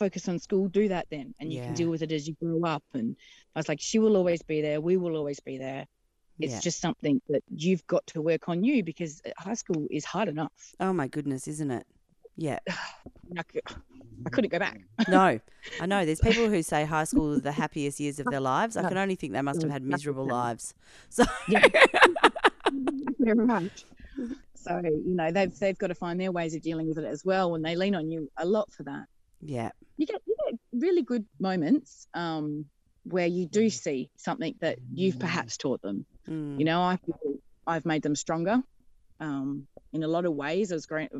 [0.00, 1.34] focus on school, do that then.
[1.38, 1.66] And you Yeah.
[1.66, 2.82] can deal with it as you grow up.
[2.94, 3.16] And
[3.54, 4.80] I was like, she will always be there.
[4.80, 5.86] We will always be there.
[6.40, 6.60] It's yeah.
[6.60, 10.74] just something that you've got to work on you because high school is hard enough.
[10.80, 11.86] Oh my goodness, isn't it?
[12.36, 12.58] Yeah.
[13.38, 13.60] I, cou-
[14.26, 14.80] I couldn't go back.
[15.08, 15.38] No,
[15.80, 16.04] I know.
[16.06, 18.76] There's people who say high school is the happiest years of their lives.
[18.78, 18.88] I No.
[18.88, 20.74] can only think they must have had miserable lives.
[21.10, 21.66] So, Yeah.
[23.18, 23.84] Very much.
[24.54, 27.24] So you know they've they've got to find their ways of dealing with it as
[27.24, 29.06] well, and they lean on you a lot for that.
[29.40, 32.66] Yeah, You get you get really good moments um,
[33.04, 36.04] where you do see something that you've perhaps taught them.
[36.28, 36.98] mm, You know, I,
[37.66, 38.62] I've made them stronger
[39.20, 40.72] um, in a lot of ways.
[40.72, 41.10] I was great.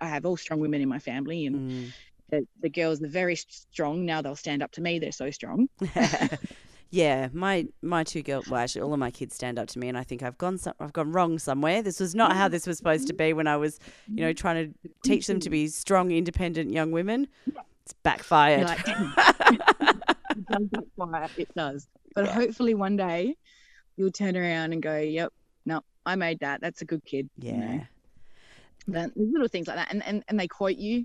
[0.00, 1.92] I have all strong women in my family, and mm.
[2.30, 4.04] the, the girls are very strong.
[4.04, 4.98] Now they'll stand up to me.
[4.98, 5.68] They're so strong.
[6.90, 7.28] yeah.
[7.32, 9.98] My my two girls, well, actually, all of my kids stand up to me, and
[9.98, 11.82] I think I've gone some, I've gone wrong somewhere.
[11.82, 12.52] This was not how mm-hmm.
[12.52, 15.50] this was supposed to be when I was, you know, trying to teach them to
[15.50, 15.70] be mm-hmm.
[15.70, 17.28] strong, independent young women.
[17.84, 18.64] It's backfired.
[18.64, 21.28] Like, it does backfire.
[21.36, 21.88] It does.
[22.14, 22.32] But Yeah.
[22.32, 23.36] hopefully one day
[23.96, 25.32] you'll turn around and go, "Yep,
[25.66, 26.60] no, I made that.
[26.60, 27.66] That's a good kid." you know.
[27.66, 27.84] yeah,
[28.86, 31.04] But there's little things like that, and and, and they quote you,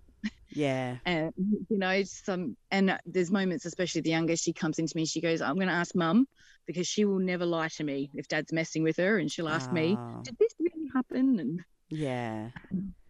[0.56, 2.56] yeah, and you know some.
[2.72, 5.06] And there's moments, especially the youngest, she comes into me.
[5.06, 6.28] She goes, "I'm going to ask mum
[6.66, 9.72] because she will never lie to me if dad's messing with her, and she'll ask
[9.72, 12.50] me, Oh, did this really happen?" And yeah.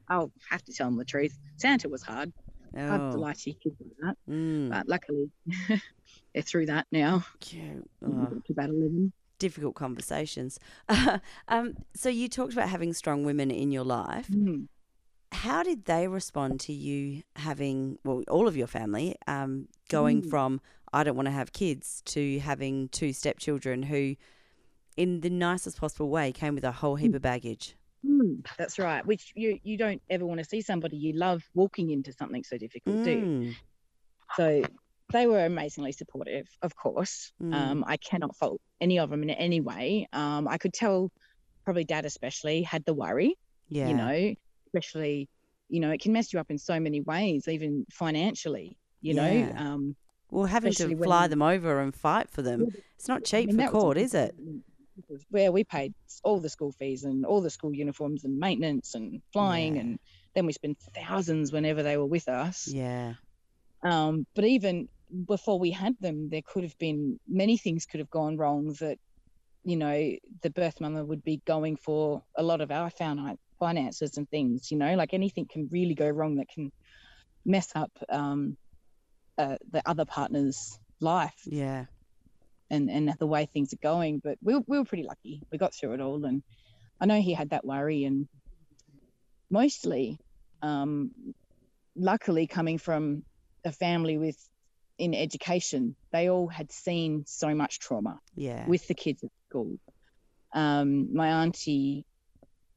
[0.10, 1.38] I'll have to tell them the truth.
[1.58, 2.34] Santa was hard.
[2.76, 4.18] Hard to Oh, lie to kids like that.
[4.30, 5.30] mm, But luckily,
[6.34, 7.24] they're through that now.
[7.40, 7.90] cute.
[8.06, 8.10] Oh.
[8.46, 9.14] To about 11.
[9.40, 10.60] difficult conversations.
[11.48, 14.28] um, so you talked about having strong women in your life.
[14.30, 14.68] Mm.
[15.34, 20.30] How did they respond to you having, well, all of your family, um, going Mm.
[20.30, 20.62] from
[20.94, 24.16] I don't want to have kids to having two stepchildren who,
[24.96, 27.76] in the nicest possible way, came with a whole heap of baggage?
[28.06, 29.04] Mm, that's right.
[29.04, 32.58] Which you you don't ever want to see somebody you love walking into something so
[32.60, 33.26] difficult, do you?
[33.26, 33.56] Mm.
[34.36, 34.64] So
[35.12, 37.34] they were amazingly supportive, of course.
[37.42, 37.54] Mm.
[37.56, 40.08] Um, I cannot fault any of them in any way.
[40.14, 41.12] Um, I could tell,
[41.66, 43.36] probably dad especially, had the worry,
[43.70, 43.88] Yeah.
[43.88, 44.36] you know,
[44.74, 45.30] especially,
[45.70, 49.30] you know, it can mess you up in so many ways, even financially, you know.
[49.30, 49.54] Yeah.
[49.58, 49.96] Um,
[50.32, 53.24] well, having to especially when fly them over and fight for them, it's not I
[53.24, 54.36] cheap mean, for was court, is it?
[55.30, 55.94] Where we paid
[56.24, 59.82] all the school fees and all the school uniforms and maintenance and flying, Yeah.
[59.82, 60.00] and
[60.34, 62.68] then we spent thousands whenever they were with us.
[62.68, 63.14] Yeah.
[63.84, 64.88] Um, but even
[65.28, 68.98] before we had them, there could have been many things could have gone wrong that,
[69.64, 70.12] you know,
[70.42, 74.72] the birth mother would be going for a lot of our fin- finances and things,
[74.72, 76.72] you know, like anything can really go wrong that can
[77.46, 78.58] mess up um,
[79.38, 81.86] uh, the other partner's life Yeah.
[82.70, 84.20] and, and the way things are going.
[84.24, 85.42] But we, were- we were pretty lucky.
[85.52, 86.24] We got through it all.
[86.26, 86.44] And
[87.02, 88.04] I know he had that worry.
[88.06, 88.28] And
[89.50, 90.18] mostly,
[90.62, 91.12] um,
[91.96, 93.24] luckily, coming from
[93.66, 94.38] a family with
[94.98, 98.68] in education, they all had seen so much trauma Yeah.
[98.68, 99.78] with the kids at school.
[100.54, 102.06] Um, my auntie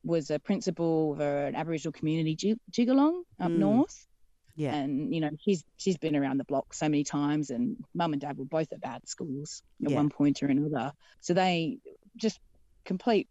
[0.07, 3.59] was a principal of an Aboriginal community, Jig- Jigalong, up Mm.
[3.59, 4.07] north
[4.55, 4.75] yeah.
[4.75, 8.23] and you know she's she's been around the block so many times and mum and
[8.23, 9.97] dad were both at bad schools at Yeah.
[9.97, 11.79] one point or another so they
[12.17, 12.41] just
[12.87, 13.29] complete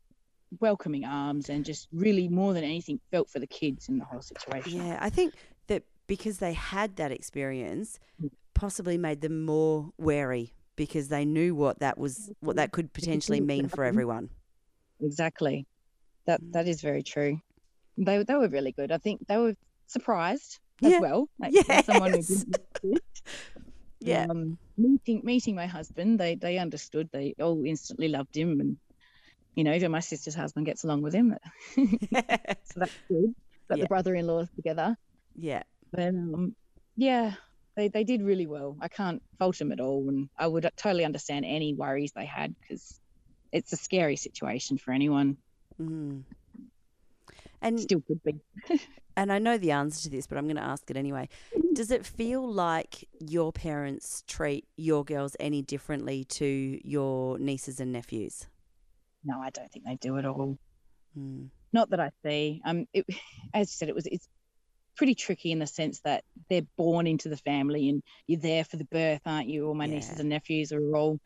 [0.60, 4.22] welcoming arms and just really more than anything felt for the kids in the whole
[4.22, 5.34] situation Yeah, I think
[5.68, 8.30] that because they had that experience, Mm.
[8.54, 13.42] possibly made them more wary because they knew what that was, what that could potentially
[13.42, 14.30] mean for everyone.
[15.02, 15.66] exactly
[16.28, 16.52] that Mm.
[16.54, 17.40] that is very true
[17.98, 19.56] they they were really good i think they were
[19.88, 21.00] surprised as Yeah.
[21.00, 23.02] well like, as someone who didn't.
[24.02, 24.26] Yeah.
[24.30, 27.10] um, meeting meeting my husband, they they understood.
[27.12, 28.78] They all instantly loved him, and
[29.56, 31.36] you know, even my sister's husband gets along with him,
[31.76, 33.34] so that's good.
[33.70, 33.84] Got Yeah.
[33.86, 34.96] the brother-in-laws together,
[35.36, 35.64] yeah.
[35.92, 36.56] but um,
[36.98, 37.34] yeah,
[37.76, 38.78] they they did really well.
[38.82, 42.54] I can't fault them at all, and I would totally understand any worries they had
[42.60, 43.00] because
[43.52, 45.38] it's a scary situation for anyone.
[45.82, 46.24] Mm.
[47.62, 48.36] And Still could be.
[49.18, 51.30] and I know the answer to this, but I'm going to ask it anyway.
[51.74, 57.92] Does it feel like your parents treat your girls any differently to your nieces and
[57.92, 58.48] nephews?
[59.24, 60.58] No, I don't think they do at all.
[61.18, 61.48] Mm.
[61.72, 62.62] not that I see.
[62.66, 63.06] Um, it,
[63.54, 64.28] as you said, it was it's
[64.98, 68.78] pretty tricky in the sense that they're born into the family and you're there for
[68.78, 69.68] the birth, aren't you?
[69.68, 71.20] All my nieces and nephews are all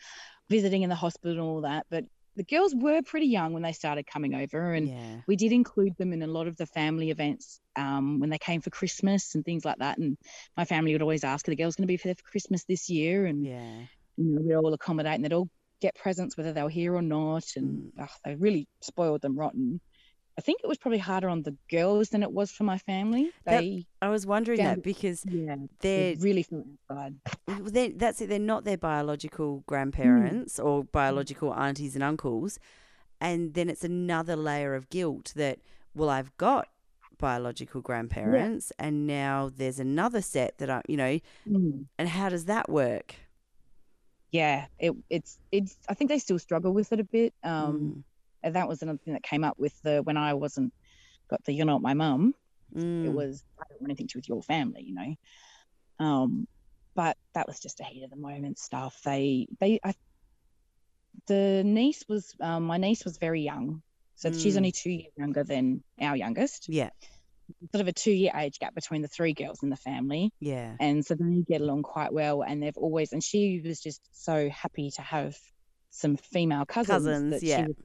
[0.50, 1.86] visiting in the hospital and all that.
[1.90, 2.06] But
[2.40, 5.18] the girls were pretty young when they started coming over, and yeah.
[5.28, 8.62] we did include them in a lot of the family events um, when they came
[8.62, 9.98] for Christmas and things like that.
[9.98, 10.18] And
[10.56, 12.90] my family would always ask, "Are the girls going to be there for Christmas this
[12.90, 13.82] year?" And Yeah.
[14.16, 15.50] you know, we'd all accommodate, and they'd all
[15.82, 17.44] get presents whether they were here or not.
[17.58, 19.82] And ugh, they really spoiled them rotten.
[20.40, 23.26] I think it was probably harder on the girls than it was for my family.
[23.46, 23.64] That-
[24.02, 26.46] I was wondering that because yeah, they're they really
[26.90, 27.16] outside.
[27.48, 28.28] Well, they that's it.
[28.30, 32.58] They're not their biological grandparents or biological aunties and uncles,
[33.20, 35.60] and then it's another layer of guilt that
[35.94, 36.70] well, I've got
[37.18, 41.86] biological grandparents, and now there's another set that I, you know, Mm.
[41.98, 43.16] and how does that work?
[44.32, 45.76] Yeah, it, it's it's.
[45.90, 47.34] I think they still struggle with it a bit.
[47.44, 48.04] Um, Mm,
[48.44, 50.74] and that was another thing that came up with the when I wasn't
[51.30, 52.34] got the you're not my mum.
[52.76, 55.16] mm, It was I don't want anything to do with your family, you know.
[56.06, 56.48] Um,
[56.96, 59.00] but that was just a heat of the moment stuff.
[59.04, 59.94] They they I,
[61.28, 63.82] the niece was um, my niece was very young,
[64.16, 64.58] so she's Mm.
[64.58, 66.68] only two years younger than our youngest.
[66.70, 66.90] yeah,
[67.72, 70.76] Sort of a two year age gap between the three girls in the family, yeah,
[70.80, 72.42] and so they get along quite well.
[72.44, 75.36] And they've always and she was just so happy to have
[75.92, 77.58] some female cousins, Cousins, that yeah.
[77.58, 77.76] she was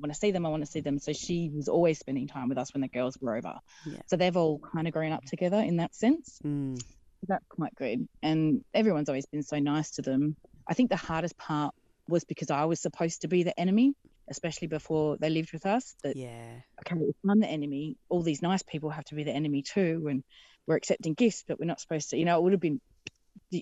[0.00, 0.46] want to see them.
[0.46, 0.98] I want to see them.
[0.98, 3.54] So she was always spending time with us when the girls were over.
[3.86, 3.98] Yeah.
[4.06, 6.38] So they've all kind of grown up together in that sense.
[6.44, 6.80] mm,
[7.26, 8.06] That's quite good.
[8.22, 10.36] And everyone's always been so nice to them.
[10.68, 11.74] I think the hardest part
[12.08, 13.94] was because I was supposed to be the enemy,
[14.30, 15.94] especially before they lived with us.
[16.02, 19.32] That yeah, okay, if I'm the enemy, all these nice people have to be the
[19.32, 20.22] enemy too, and
[20.66, 22.16] we're accepting gifts, but we're not supposed to.
[22.16, 22.80] You know, it would have been.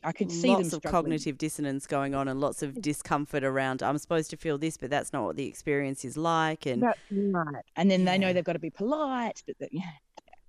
[0.02, 3.82] I could see lots them of cognitive dissonance going on and lots of discomfort around.
[3.82, 6.98] I'm supposed to feel this, but that's not what the experience is like, and That's
[7.10, 7.64] right.
[7.76, 9.82] And then they know they've got to be polite, but that, yeah,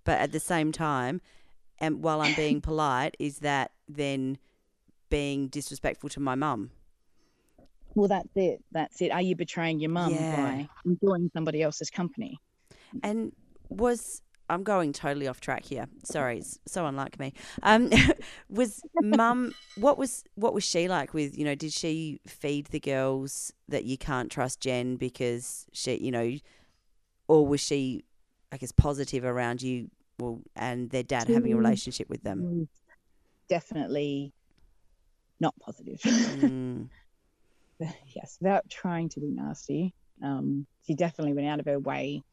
[0.05, 1.19] but at the same time,
[1.79, 4.37] and while I'm being polite, is that then
[5.09, 6.71] being disrespectful to my mum?
[7.93, 8.61] well, that's it.
[8.73, 9.09] That's it.
[9.11, 10.35] Are you betraying your mum Yeah.
[10.35, 12.39] by enjoying somebody else's company?
[13.03, 13.31] And
[13.69, 15.87] was I'm going totally off track here.
[16.03, 17.33] Sorry, it's so unlike me.
[17.63, 17.91] Um,
[18.49, 21.55] was mum what was what was she like with you know?
[21.55, 26.37] Did she feed the girls that you can't trust Jen because she you know
[27.27, 28.03] or was she,
[28.51, 29.89] I guess, positive around you?
[30.19, 32.69] Well, and their dad having a relationship with them.
[33.49, 34.31] definitely
[35.39, 35.99] not positive.
[36.01, 36.87] Mm,
[38.15, 39.93] yes, without trying to be nasty.
[40.23, 42.23] Um, she definitely went out of her way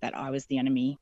[0.00, 0.98] that I was the enemy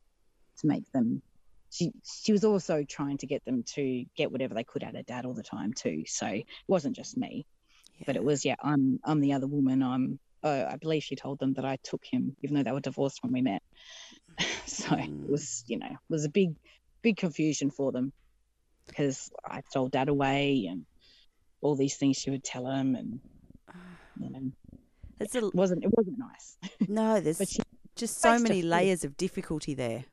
[0.61, 1.23] to make them.
[1.71, 5.07] She she was also trying to get them to get whatever they could out of
[5.07, 6.05] dad all the time too.
[6.07, 7.47] So it wasn't just me,
[8.07, 8.57] but it was yeah.
[8.63, 9.83] I'm I'm the other woman.
[9.83, 10.19] I'm.
[10.43, 13.23] Uh, I believe she told them that I took him, even though they were divorced
[13.23, 13.63] when we met.
[14.67, 15.25] so Mm.
[15.25, 16.55] it was you know it was a big
[17.03, 18.13] big confusion for them
[18.87, 20.87] because I stole dad away and
[21.61, 23.21] all these things she would tell him and
[24.19, 24.51] you know
[25.21, 26.57] It's a, it wasn't it wasn't nice.
[26.89, 27.61] no, there's But she
[27.97, 30.05] just so many layers of difficulty there.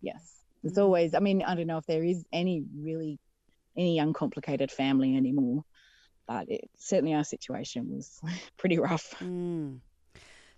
[0.00, 0.82] Yes, it's Mm.
[0.82, 1.14] always.
[1.14, 3.18] I mean, I don't know if there is any really
[3.76, 5.64] any uncomplicated family anymore,
[6.26, 8.20] but it, certainly our situation was
[8.58, 9.14] pretty rough.
[9.22, 9.80] Mm.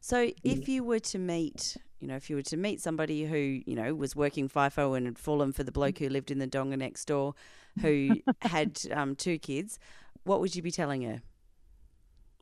[0.01, 3.37] So, if you were to meet, you know, if you were to meet somebody who,
[3.37, 6.47] you know, was working FIFO and had fallen for the bloke who lived in the
[6.47, 7.35] donga next door,
[7.83, 9.79] who had um, two kids,
[10.25, 11.21] what would you be telling her?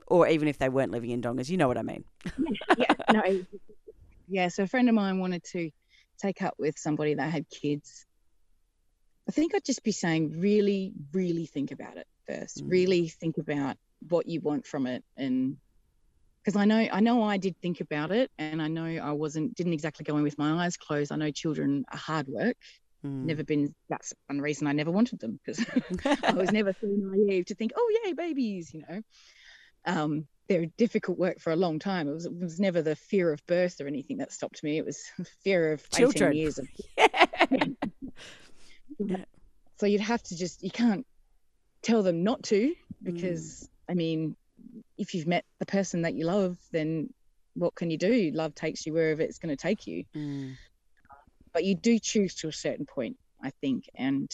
[0.06, 2.04] Or even if they weren't living in dongas, you know what I mean.
[2.76, 3.44] yeah, no,
[4.28, 4.48] yeah.
[4.48, 5.70] So a friend of mine wanted to
[6.18, 8.06] take up with somebody that had kids.
[9.28, 12.64] I think I'd just be saying, really, really think about it first.
[12.64, 12.70] Mm.
[12.70, 13.76] Really think about
[14.08, 15.56] what you want from it, and
[16.42, 19.54] because I know, I know, I did think about it, and I know I wasn't,
[19.54, 21.12] didn't exactly go in with my eyes closed.
[21.12, 22.56] I know children are hard work.
[23.04, 23.24] Mm.
[23.26, 23.74] Never been.
[23.88, 25.64] That's one reason I never wanted them because
[26.24, 29.02] I was never so naive to think, oh yay, babies, you know.
[29.84, 32.08] Um, they're difficult work for a long time.
[32.08, 34.78] It was, it was never the fear of birth or anything that stopped me.
[34.78, 34.98] It was
[35.44, 36.32] fear of Children.
[36.32, 36.68] 18 years of
[38.98, 39.16] Yeah.
[39.78, 41.06] so you'd have to just you can't
[41.82, 42.74] tell them not to
[43.04, 43.14] Mm.
[43.14, 44.34] because I mean,
[44.96, 47.12] if you've met the person that you love, then
[47.54, 48.32] what can you do?
[48.34, 50.04] Love takes you wherever it's going to take you.
[50.16, 50.56] Mm.
[51.52, 54.30] But you do choose to a certain point, I think, and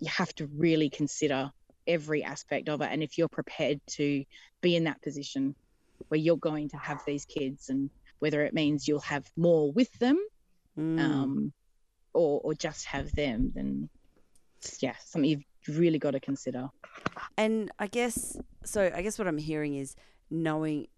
[0.00, 1.52] you have to really consider
[1.86, 2.88] every aspect of it.
[2.90, 4.24] And if you're prepared to
[4.60, 5.54] be in that position
[6.08, 9.92] where you're going to have these kids, and whether it means you'll have more with
[9.98, 10.18] them,
[10.78, 11.00] Mm.
[11.00, 11.52] um,
[12.12, 13.88] or or just have them, then
[14.80, 16.68] yeah, something you've really got to consider.
[17.38, 18.90] And I guess so.
[18.94, 19.96] I guess what I'm hearing is
[20.30, 20.88] knowing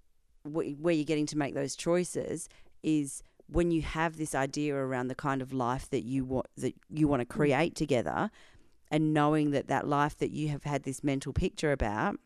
[0.43, 2.49] wh- where you're getting to make those choices
[2.83, 6.75] is when you have this idea around the kind of life that you want that
[6.91, 8.31] you want to create together,
[8.91, 12.19] and knowing that that life that you have had this mental picture about.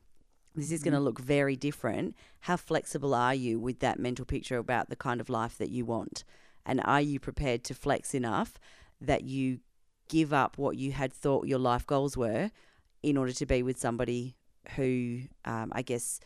[0.55, 2.15] This is going to look very different.
[2.41, 5.87] How flexible are you with that mental picture about the kind of life that you
[5.87, 6.25] want?
[6.67, 8.59] And are you prepared to flex enough
[9.01, 9.61] that you
[10.09, 12.51] give up what you had thought your life goals were
[13.03, 14.37] in order to be with somebody
[14.77, 16.21] who, um, I guess,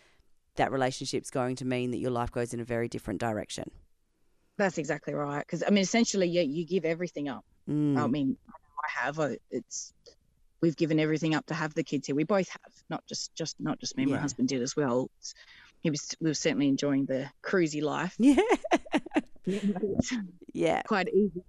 [0.57, 3.71] that relationship's going to mean that your life goes in a very different direction.
[4.59, 5.41] That's exactly right.
[5.41, 7.45] Because I mean, essentially, yeah, you give everything up.
[7.69, 9.21] Mm, I mean, I have.
[9.51, 9.93] It's
[10.63, 12.17] we've given everything up to have the kids here.
[12.17, 14.05] We both have, not just just not just me.
[14.05, 14.17] Yeah.
[14.17, 15.11] My husband did as well.
[15.83, 18.15] He was we were certainly enjoying the cruisy life.
[18.19, 18.37] yeah,
[20.53, 21.43] yeah, quite easy.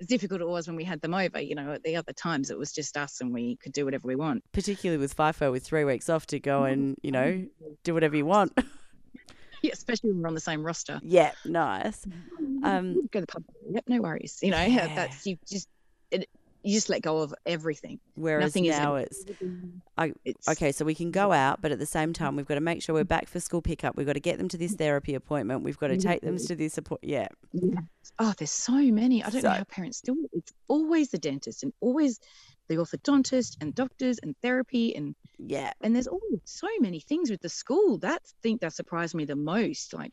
[0.00, 2.50] As difficult it was when we had them over, you know, at the other times
[2.50, 4.42] it was just us and we could do whatever we want.
[4.52, 7.44] particularly with FIFO with three weeks off to go and you know
[7.84, 8.56] do whatever you want.
[9.62, 11.00] Yeah, especially when we're on the same roster.
[11.02, 12.06] yeah, nice.
[12.64, 13.44] Um, go to the pub.
[13.68, 14.38] Yep, no worries.
[14.40, 14.94] You know, Yeah.
[14.94, 15.68] that's you just
[16.10, 16.30] it,
[16.62, 18.00] you just let go of everything.
[18.14, 19.24] Whereas Nothing is now it's
[19.96, 22.54] I- it's okay, so we can go out, but at the same time, we've got
[22.56, 23.96] to make sure we're back for school pickup.
[23.96, 25.62] We've got to get them to this therapy appointment.
[25.62, 27.00] We've got to take them to this support.
[27.02, 27.28] Yeah.
[28.18, 29.22] Oh, there's so many.
[29.24, 30.30] I don't know how parents do it.
[30.32, 32.20] It's always the dentist and always
[32.68, 37.40] the orthodontist and doctors and therapy and yeah, and there's always so many things with
[37.40, 37.98] the school.
[37.98, 39.94] That thing that surprised me the most.
[39.94, 40.12] Like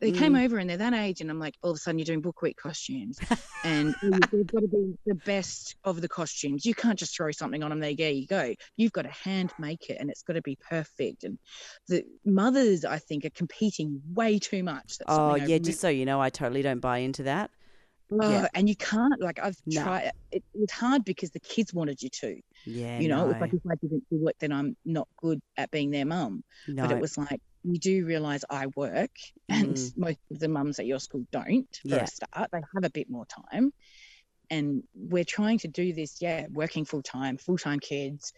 [0.00, 0.44] they came mm.
[0.44, 2.40] over and they're that age and I'm like, all of a sudden you're doing book
[2.40, 3.18] week costumes
[3.64, 6.64] and they've got to be the best of the costumes.
[6.64, 7.80] You can't just throw something on them.
[7.80, 8.54] There, there you go.
[8.76, 11.24] You've got to hand make it and it's got to be perfect.
[11.24, 11.38] And
[11.88, 14.98] the mothers, I think, are competing way too much.
[14.98, 15.44] That's Oh, yeah.
[15.44, 17.50] really Just so you know, I totally don't buy into that.
[18.12, 18.48] Oh, Yeah.
[18.54, 19.82] and you can't like I've No.
[19.82, 20.12] tried.
[20.32, 22.40] It, it's hard because the kids wanted you to.
[22.66, 25.40] Yeah, you know, no, it's like if I didn't do it, then I'm not good
[25.56, 26.42] at being their mum.
[26.68, 26.82] no.
[26.82, 29.10] But it was like you do realize I work,
[29.48, 29.92] and Mm.
[29.96, 31.68] most of the mums at your school don't.
[31.88, 32.04] For Yeah.
[32.04, 33.72] a start, they have a bit more time,
[34.50, 36.18] and we're trying to do this.
[36.20, 38.32] Yeah, working full time, full time kids,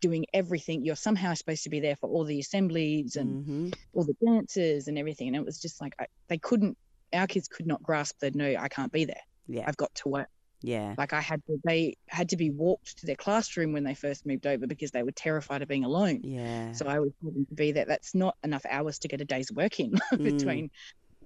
[0.00, 0.84] doing everything.
[0.84, 4.88] You're somehow supposed to be there for all the assemblies and hmm all the dances
[4.88, 5.28] and everything.
[5.28, 6.76] And it was just like I, they couldn't.
[7.12, 8.34] Our kids could not grasp that.
[8.34, 9.20] No, I can't be there.
[9.46, 10.28] Yeah, I've got to work.
[10.62, 13.94] Yeah, Like I had to, they had to be walked to their classroom when they
[13.94, 16.20] first moved over because they were terrified of being alone.
[16.22, 16.72] yeah.
[16.72, 17.84] So I was having to be there.
[17.84, 20.22] That's not enough hours to get a day's work in Mm.
[20.24, 20.70] between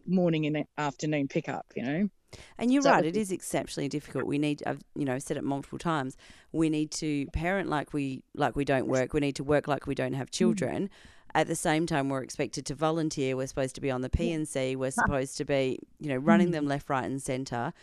[0.07, 1.66] morning and afternoon pickup.
[1.74, 2.09] You know.
[2.59, 4.24] And you're So right; it it exceptionally difficult.
[4.26, 6.16] We need, I've you know said it multiple times.
[6.53, 9.12] We need to parent like we like we don't work.
[9.12, 10.39] We need to work like we don't have Mm.
[10.39, 10.91] children.
[11.34, 13.37] At the same time, we're expected to volunteer.
[13.37, 14.74] We're supposed to be on the P&C.
[14.74, 16.53] We're supposed to be, you know, running Mm.
[16.53, 17.74] them left, right, and centre.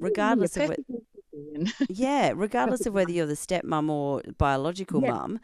[0.00, 5.02] Regardless of what, perfectly healthy and yeah, regardless of whether you're the stepmom or biological
[5.02, 5.12] Yeah.
[5.12, 5.40] mum,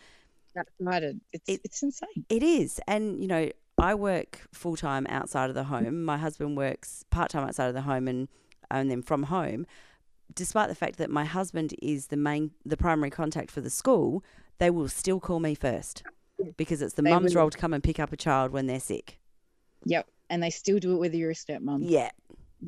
[0.55, 1.03] That's right.
[1.33, 2.25] It's It- it's insane.
[2.29, 2.81] It is.
[2.87, 5.85] And, you know, I work full time outside of the mm-hmm.
[5.85, 6.05] home.
[6.05, 8.29] My husband works part time outside of the home and,
[8.71, 9.67] and then from home.
[10.35, 14.25] Despite the fact that my husband is the main, the primary contact for the school,
[14.59, 16.03] they will still call me first
[16.57, 17.43] because it's the They mum's will.
[17.43, 19.19] role to come and pick up a child when they're sick.
[19.85, 20.07] Yep.
[20.31, 21.81] And they still do it whether you're a stepmom.
[21.83, 22.11] Yeah,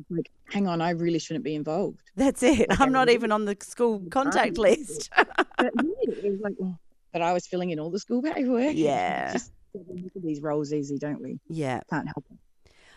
[0.09, 2.01] Like, hang on, I really shouldn't be involved.
[2.15, 2.69] that's it.
[2.69, 4.77] Like I'm not even on the school contact Right.
[4.77, 5.09] list.
[5.57, 6.77] But yeah, it was like, oh.
[7.11, 8.75] but I was filling in all the school paperwork.
[8.75, 9.33] Yeah.
[9.33, 11.37] Just we look at these roles easy, don't we?
[11.49, 11.81] yeah.
[11.89, 12.37] Can't help it.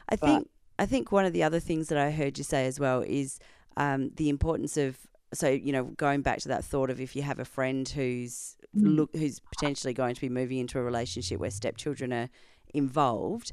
[0.09, 2.66] I But- think I think one of the other things that I heard you say
[2.66, 3.38] as well is
[3.76, 4.97] um, the importance of
[5.34, 8.57] so you know going back to that thought of if you have a friend who's
[8.76, 8.97] Mm.
[8.97, 12.30] look who's potentially going to be moving into a relationship where stepchildren are
[12.72, 13.53] involved,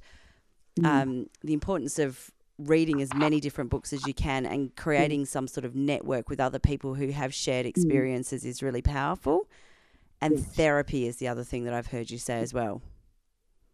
[0.79, 0.85] Mm.
[0.85, 4.75] um, the importance of reading as many different books as you can and mm.
[4.75, 7.69] creating some sort of network with other people who have shared mm.
[7.69, 9.47] experiences is really powerful.
[10.21, 10.55] And Yes.
[10.55, 12.81] therapy is the other thing that I've heard you say as well.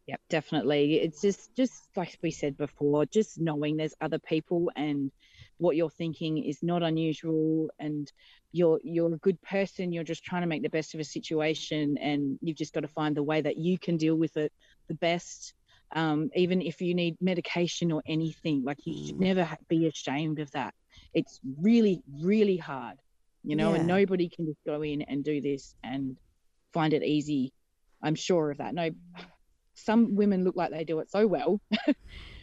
[0.08, 0.96] Yep, definitely.
[1.00, 5.12] It's just just like we said before, just knowing there's other people and
[5.58, 8.12] what you're thinking is not unusual and
[8.52, 11.98] you're you're a good person, you're just trying to make the best of a situation
[11.98, 14.54] and you've just got to find the way that you can deal with it
[14.88, 15.54] the best.
[15.96, 19.20] Um, even if you need medication or anything, like you should Mm.
[19.20, 20.74] never be ashamed of that.
[21.14, 22.98] It's really, really hard,
[23.44, 26.18] you know, and nobody can just go in and do this and
[26.74, 27.54] find it easy.
[28.04, 28.74] I'm sure of that.
[28.76, 28.90] No,
[29.74, 31.62] some women look like they do it so well.
[31.86, 31.96] but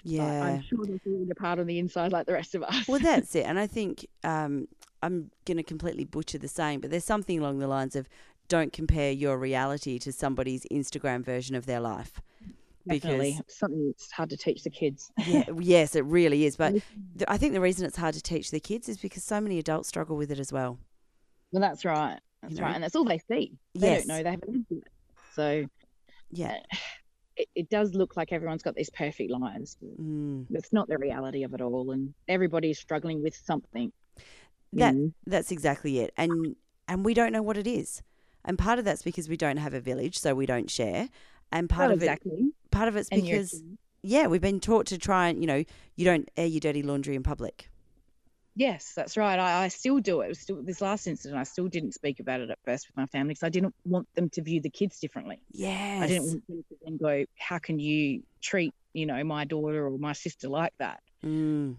[0.04, 0.42] Yeah.
[0.42, 2.88] I'm sure they're feeling apart on the inside like the rest of us.
[2.88, 3.44] Well, that's it.
[3.44, 4.66] And I think um,
[5.02, 8.08] I'm going to completely butcher the saying, but there's something along the lines of
[8.48, 12.20] don't compare your reality to somebody's Instagram version of their life.
[12.88, 13.32] Definitely.
[13.38, 15.10] because- something that's hard to teach the kids.
[15.26, 16.56] Yeah, yes, it really is.
[16.56, 16.74] But
[17.28, 19.88] I think the reason it's hard to teach the kids is because so many adults
[19.88, 20.78] struggle with it as well.
[21.52, 22.18] Well, that's right.
[22.42, 22.62] That's know?
[22.64, 22.74] right.
[22.74, 23.52] And that's all they see.
[23.74, 24.06] They Yes.
[24.06, 24.84] don't know they haven't lived it.
[25.34, 25.64] So
[26.30, 26.58] Yeah.
[27.36, 29.76] it, it does look like everyone's got these perfect lives.
[30.00, 30.46] Mm.
[30.50, 31.90] It's not the reality of it all.
[31.92, 33.92] And everybody is struggling with something.
[34.74, 35.12] That know.
[35.26, 36.12] that's exactly it.
[36.16, 36.56] And
[36.88, 38.02] and we don't know what it is.
[38.44, 41.08] And part of that's because we don't have a village, so we don't share.
[41.52, 42.32] And part Well, of exactly.
[42.32, 43.62] it part of it's And because
[44.02, 45.64] yeah, we've been taught to try and, you know,
[45.96, 47.68] you don't air your dirty laundry in public.
[48.54, 49.38] Yes, that's right.
[49.38, 50.26] I, I still do it.
[50.26, 52.96] it was still, this last incident, I still didn't speak about it at first with
[52.96, 55.40] my family because I didn't want them to view the kids differently.
[55.52, 56.02] Yes.
[56.02, 59.86] I didn't want them to then go, how can you treat, you know, my daughter
[59.86, 61.00] or my sister like that?
[61.24, 61.76] Mm.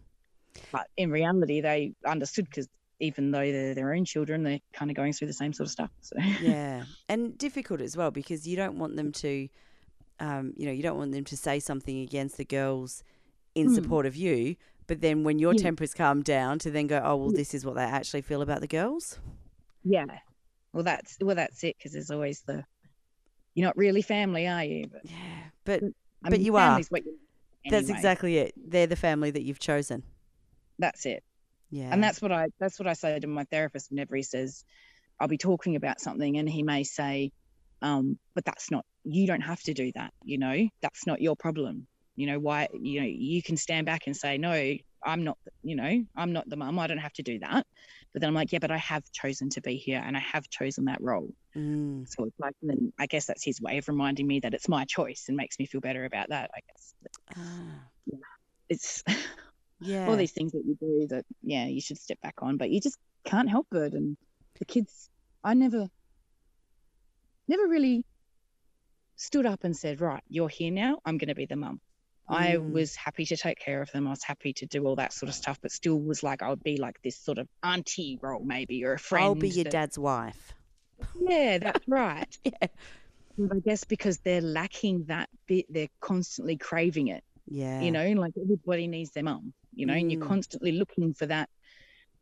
[0.72, 2.68] But in reality, they understood because
[3.00, 5.72] even though they're their own children, they're kind of going through the same sort of
[5.72, 5.92] stuff.
[6.02, 9.50] So yeah, and difficult as well because you don't want them to,
[10.20, 13.04] um, you know, you don't want them to say something against the girls
[13.56, 13.76] in Mm.
[13.76, 14.56] support of you,
[14.88, 15.64] but then when your Yeah.
[15.64, 18.62] tempers calm down, to then go, oh well, this is what they actually feel about
[18.62, 19.20] the girls.
[19.84, 20.06] yeah,
[20.72, 22.64] well that's well that's it because there's always the
[23.54, 24.88] you're not really family, are you?
[24.92, 26.70] But Yeah, but I But mean, you are.
[26.70, 27.20] family's what you-
[27.70, 28.54] that's exactly it.
[28.58, 30.04] They're the family that you've chosen.
[30.80, 31.24] that's it.
[31.70, 34.64] Yeah, and that's what I that's what I say to my therapist whenever he says
[35.20, 37.32] I'll be talking about something and he may say,
[37.82, 41.36] um, but that's not you don't have to do that, you know, that's not your
[41.36, 41.88] problem.
[42.16, 44.76] You know, why you know, you can stand back and say, No,
[45.06, 47.66] I'm not you know, I'm not the mum, I don't have to do that.
[48.14, 50.50] But then I'm like, Yeah, but I have chosen to be here and I have
[50.50, 51.30] chosen that role.
[51.56, 54.54] Mm, So it's like and then I guess that's his way of reminding me that
[54.54, 56.94] it's my choice and makes me feel better about that, I guess.
[57.36, 57.90] ah,
[58.70, 59.04] It's
[59.80, 62.70] yeah, all these things that you do that yeah you should step back on but
[62.70, 64.18] you just can't help it and
[64.60, 65.10] the kids
[65.44, 65.88] i never
[67.48, 68.06] never really
[69.24, 71.80] stood up and said right you're here now i'm going to be the mum
[72.28, 72.72] i Mm.
[72.72, 75.30] was happy to take care of them i was happy to do all that sort
[75.30, 78.44] of stuff but still was like i would be like this sort of auntie role
[78.44, 80.54] maybe or a friend I'll be your that- dad's wife.
[81.20, 82.68] yeah that's right Yeah,
[83.38, 88.08] But i guess because they're lacking that bit they're constantly craving it yeah, you know
[88.22, 90.28] like everybody needs their mum you know and you're Mm.
[90.28, 91.50] constantly looking for that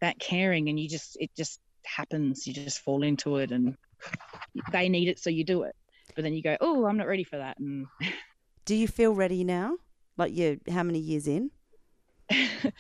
[0.02, 3.76] that caring and you just it just happens you just fall into it and
[4.72, 5.76] they need it so you do it
[6.16, 7.86] but then you go oh i'm not ready for that and
[8.66, 9.78] Do you feel ready now?
[10.18, 11.52] Like you, how many years in?
[12.30, 12.72] I'd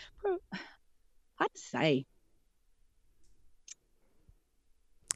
[1.56, 2.06] say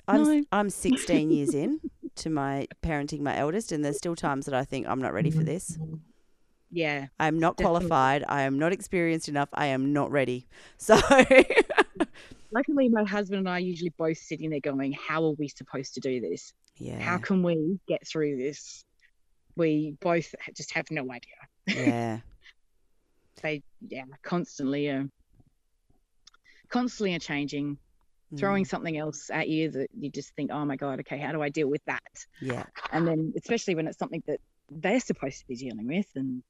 [0.07, 0.43] I'm No.
[0.51, 1.79] I'm 16 years in
[2.15, 5.31] to my parenting my eldest, and there's still times that I think I'm not ready
[5.31, 5.77] for this.
[6.71, 7.07] Yeah.
[7.19, 7.79] I am not Definitely.
[7.87, 8.25] qualified.
[8.27, 9.49] I am not experienced enough.
[9.53, 10.47] I am not ready.
[10.77, 10.99] So,
[12.51, 15.93] Luckily, my husband and I are usually both sitting there going, How are we supposed
[15.93, 16.53] to do this?
[16.77, 16.99] Yeah.
[17.03, 18.83] How can we get through this?
[19.55, 21.35] We both just have no idea.
[21.75, 22.19] yeah.
[23.43, 25.07] They, yeah, constantly are,
[26.69, 27.77] constantly are changing,
[28.37, 31.31] throwing Mm, something else at you that you just think, Oh my God, okay, how
[31.31, 32.01] do I deal with that?
[32.39, 32.63] Yeah.
[32.91, 34.39] And then, especially when it's something that
[34.71, 36.43] they're supposed to be dealing with, and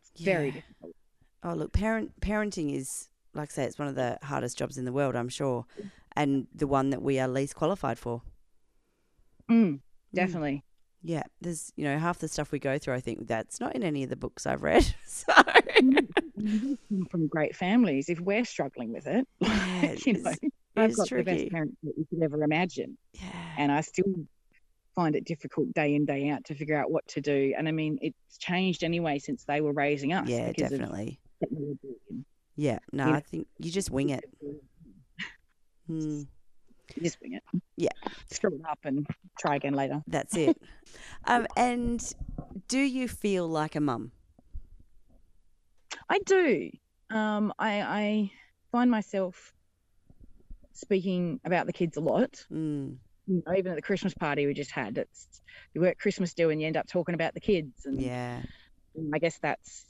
[0.00, 0.60] it's very Yeah.
[0.60, 0.92] difficult.
[1.42, 4.84] Oh, look, parent parenting is like I say, it's one of the hardest jobs in
[4.86, 5.66] the world, I'm sure,
[6.16, 8.22] and the one that we are least qualified for.
[9.50, 9.80] Mm, Mm.
[10.14, 10.64] definitely.
[11.02, 12.94] Yeah, there's you know half the stuff we go through.
[12.94, 14.84] I think that's not in any of the books I've read.
[15.06, 15.32] So
[17.10, 18.08] from great families.
[18.08, 20.32] If we're struggling with it, yeah, you know,
[20.76, 24.04] I've got the best parents that you could ever imagine, yeah, and I still
[24.94, 27.54] find it difficult day in day out to figure out what to do.
[27.56, 30.28] And I mean, it's changed anyway since they were raising us.
[30.28, 31.20] yeah, definitely.
[32.56, 33.20] Yeah, no, you I know.
[33.30, 34.24] think you just wing it.
[35.90, 36.26] Mm,
[36.94, 37.42] You just wing it.
[37.76, 37.88] Yeah.
[38.30, 39.06] Screw it up and
[39.38, 40.02] try again later.
[40.06, 40.56] that's it.
[41.24, 42.14] um, and
[42.68, 44.12] do you feel like a mum?
[46.08, 46.70] I do.
[47.10, 48.30] Um, I, I
[48.72, 49.52] find myself
[50.72, 52.44] speaking about the kids a lot.
[52.52, 55.40] Mm, You know, even at the Christmas party we just had, it's
[55.74, 57.84] you work Christmas do and you end up talking about the kids.
[57.84, 58.42] And yeah,
[59.12, 59.84] I guess that's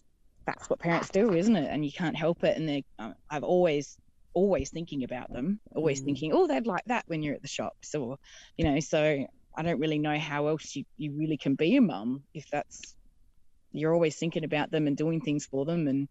[0.47, 1.69] that's what parents do, isn't it?
[1.71, 2.57] And you can't help it.
[2.57, 3.99] And they, uh, I've always
[4.37, 6.05] always thinking about them, always Mm.
[6.05, 8.19] thinking, oh, they'd like that when you're at the shops, or
[8.59, 8.81] you know.
[8.81, 9.27] So
[9.59, 12.95] I don't really know how else you you really can be a mum if that's
[13.73, 16.09] you're always thinking about them and doing things for them and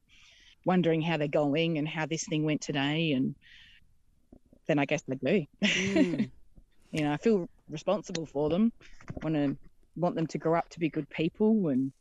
[0.65, 3.35] wondering how they're going and how this thing went today and
[4.67, 5.45] then I guess I do.
[5.77, 6.31] mm,
[6.91, 8.71] you know, I feel responsible for them.
[9.23, 9.57] Want to
[9.95, 11.93] want them to grow up to be good people, and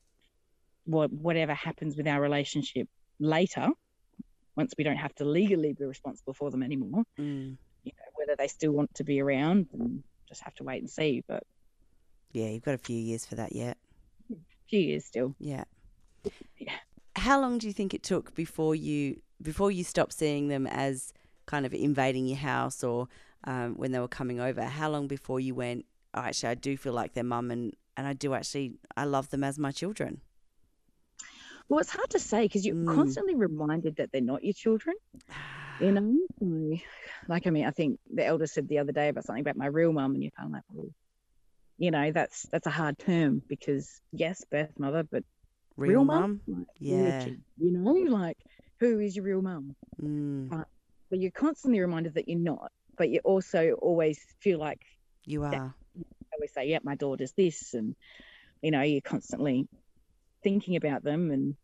[0.87, 2.89] what whatever happens with our relationship
[3.21, 3.69] later,
[4.57, 7.57] once we don't have to legally be responsible for them anymore, mm.
[7.85, 10.91] you know, whether they still want to be around, and just have to wait and
[10.91, 11.23] see.
[11.27, 11.45] But
[12.35, 12.49] yeah.
[12.49, 13.79] You've got a few years for that yet.
[14.31, 14.35] a
[14.69, 15.35] few years still.
[15.39, 15.65] Yeah.
[16.59, 16.73] Yeah.
[17.17, 21.13] How long do you think it took before you before you stopped seeing them as
[21.47, 23.09] kind of invading your house or
[23.45, 24.63] um, when they were coming over?
[24.65, 25.87] How long before you went?
[26.13, 29.31] Oh, actually, I do feel like their mum, and and I do actually I love
[29.31, 30.21] them as my children.
[31.69, 32.87] Well, it's hard to say because you're Mm.
[32.87, 34.97] constantly reminded that they're not your children.
[35.79, 35.93] You
[36.41, 36.79] know,
[37.29, 39.67] like I mean, I think the elder said the other day about something about my
[39.67, 40.89] real mum, and you're kind of like, well,
[41.79, 45.25] you know, that's that's a hard term because yes, birth mother, but
[45.77, 46.05] Real, mum?
[46.05, 46.43] mum.
[46.47, 47.29] Like, Yeah.
[47.59, 48.39] you know, like
[48.81, 49.75] who is your real mum?
[50.03, 50.55] Mm,
[51.11, 54.81] But you're constantly reminded that you're not, but you also always feel like
[55.25, 55.75] you are.
[55.97, 57.95] I always say, yeah, my daughter's this, and
[58.63, 59.69] you know, you're constantly
[60.45, 61.57] thinking about them and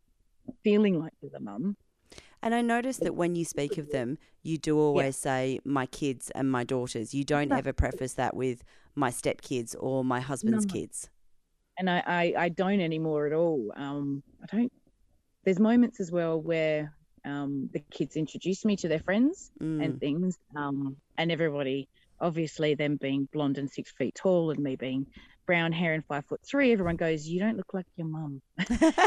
[0.63, 1.77] feeling like you're the mum.
[2.43, 6.31] And I noticed that when you speak of them, you do always say my kids
[6.31, 7.13] and my daughters.
[7.13, 8.63] You don't ever preface that with
[8.95, 10.73] my stepkids or my husband's No.
[10.73, 11.09] kids.
[11.77, 13.71] and I, I, I don't anymore at all.
[13.75, 14.73] Um, I don't.
[15.45, 16.93] There's moments as well where
[17.25, 19.83] um, the kids introduce me to their friends Mm.
[19.85, 21.87] and things, um, and everybody,
[22.19, 25.05] obviously, them being blonde and six feet tall, and me being
[25.51, 28.41] brown hair and five foot three, everyone goes, "You don't look like your mum,"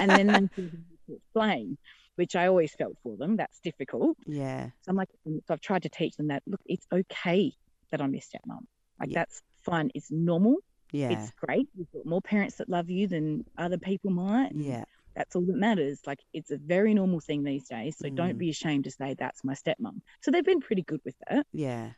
[0.00, 0.62] and then they the
[1.08, 1.78] need explain,
[2.16, 3.36] which I always felt for them.
[3.36, 4.16] That's difficult.
[4.26, 4.66] yeah.
[4.82, 7.52] So I'm like, so I've tried to teach them that look, it's okay
[7.90, 8.64] that I'm your stepmom.
[9.00, 9.20] Like Yeah.
[9.20, 9.90] that's fine.
[9.94, 10.56] It's normal.
[10.92, 11.10] Yeah.
[11.14, 11.66] It's great.
[11.76, 14.52] You've got more parents that love you than other people might.
[14.54, 14.84] Yeah.
[15.16, 16.00] That's all that matters.
[16.06, 17.96] Like it's a very normal thing these days.
[17.98, 18.14] So Mm.
[18.16, 19.96] don't be ashamed to say that's my stepmom.
[20.22, 21.46] So they've been pretty good with that.
[21.52, 21.90] Yeah.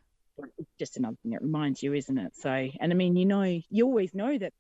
[0.79, 2.33] Just another thing that reminds you, isn't it?
[2.37, 4.53] So, and I mean, you know, you always know that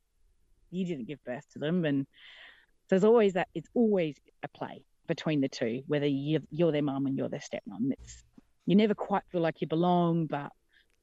[0.70, 2.06] you didn't give birth to them, and
[2.88, 3.48] there's always that.
[3.54, 7.40] It's always a play between the two, whether you're, you're their mum and you're their
[7.40, 7.90] stepmom.
[7.92, 8.24] It's
[8.64, 10.50] you never quite feel like you belong, but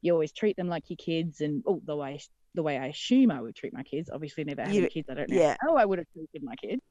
[0.02, 2.20] you always treat them like your kids, and oh, the way
[2.56, 4.10] the way I assume I would treat my kids.
[4.14, 5.56] Obviously, never having You- kids, I don't know yeah.
[5.62, 6.82] how I would have treated my kids,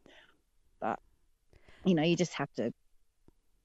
[0.80, 0.99] but
[1.85, 2.72] you know, you just have to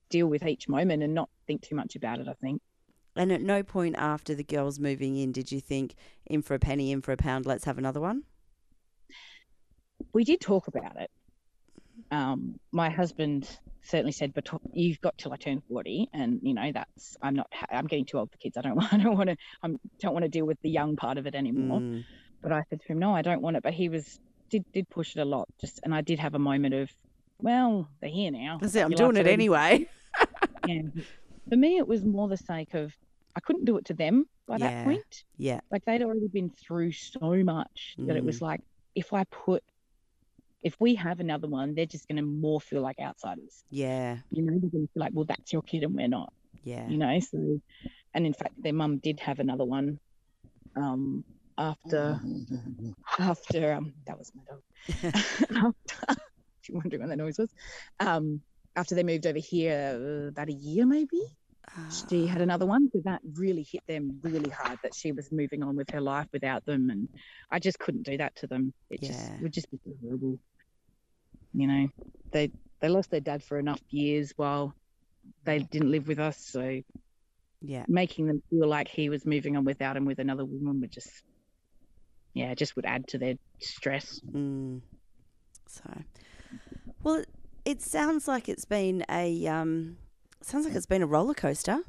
[0.09, 2.27] deal with each moment and not think too much about it.
[2.27, 2.61] I think.
[3.17, 5.95] And at no point after the girls moving in did you think,
[6.25, 8.23] in for a penny, in for a pound, let's have another one?
[10.13, 11.09] we did talk about it.
[12.11, 13.49] Um, my husband
[13.81, 17.51] certainly said, "But you've got till I turn 40, and you know that's I'm not.
[17.69, 18.57] I'm getting too old for kids.
[18.57, 18.75] I don't.
[18.75, 19.37] want- I don't want to.
[19.63, 19.67] I
[19.99, 22.05] don't want to deal with the young part of it anymore." Mm.
[22.41, 24.89] But I said to him, "No, I don't want it." But he was did did
[24.89, 25.47] push it a lot.
[25.59, 26.89] Just and I did have a moment of,
[27.39, 28.59] well, they're here now.
[28.61, 29.87] That's it, I'm Your doing it anyway.
[30.67, 30.81] Yeah.
[31.47, 32.91] For me, it was more the sake of
[33.37, 34.67] I couldn't do it to them by Yeah.
[34.67, 35.13] that point.
[35.37, 35.59] Yeah.
[35.71, 38.25] Like they'd already been through so much that it Mm.
[38.25, 38.61] was like
[38.95, 39.63] if I put
[40.63, 43.63] if we have another one, they're just going to more feel like outsiders.
[43.69, 44.17] Yeah.
[44.31, 46.33] You know, they're going to feel like, well, that's your kid and we're not.
[46.63, 46.87] Yeah.
[46.89, 47.61] You know, so
[48.15, 49.99] and in fact, their mum did have another one.
[50.75, 51.23] Um,
[51.59, 52.19] after
[53.19, 54.61] after um that was my dog.
[55.55, 56.05] after,
[56.61, 57.53] if you're wondering what that noise was,
[57.99, 58.41] um,
[58.75, 61.21] after they moved over here uh, about a year maybe,
[62.09, 62.89] she had another one.
[62.91, 66.27] So that really hit them really hard that she was moving on with her life
[66.31, 67.09] without them, and
[67.51, 68.73] I just couldn't do that to them.
[68.89, 69.35] It just Yeah.
[69.35, 70.39] it would just be horrible.
[71.53, 71.87] You know,
[72.31, 74.73] they they lost their dad for enough years while
[75.43, 76.81] they didn't live with us, so
[77.61, 77.85] yeah.
[77.87, 81.09] making them feel like he was moving on without him with another woman would just
[82.33, 84.81] yeah just would add to their stress Mm.
[85.69, 85.83] So,
[87.03, 87.29] well, it,
[87.65, 89.97] it sounds like it's been a um,
[90.41, 91.79] sounds like it's been a roller coaster.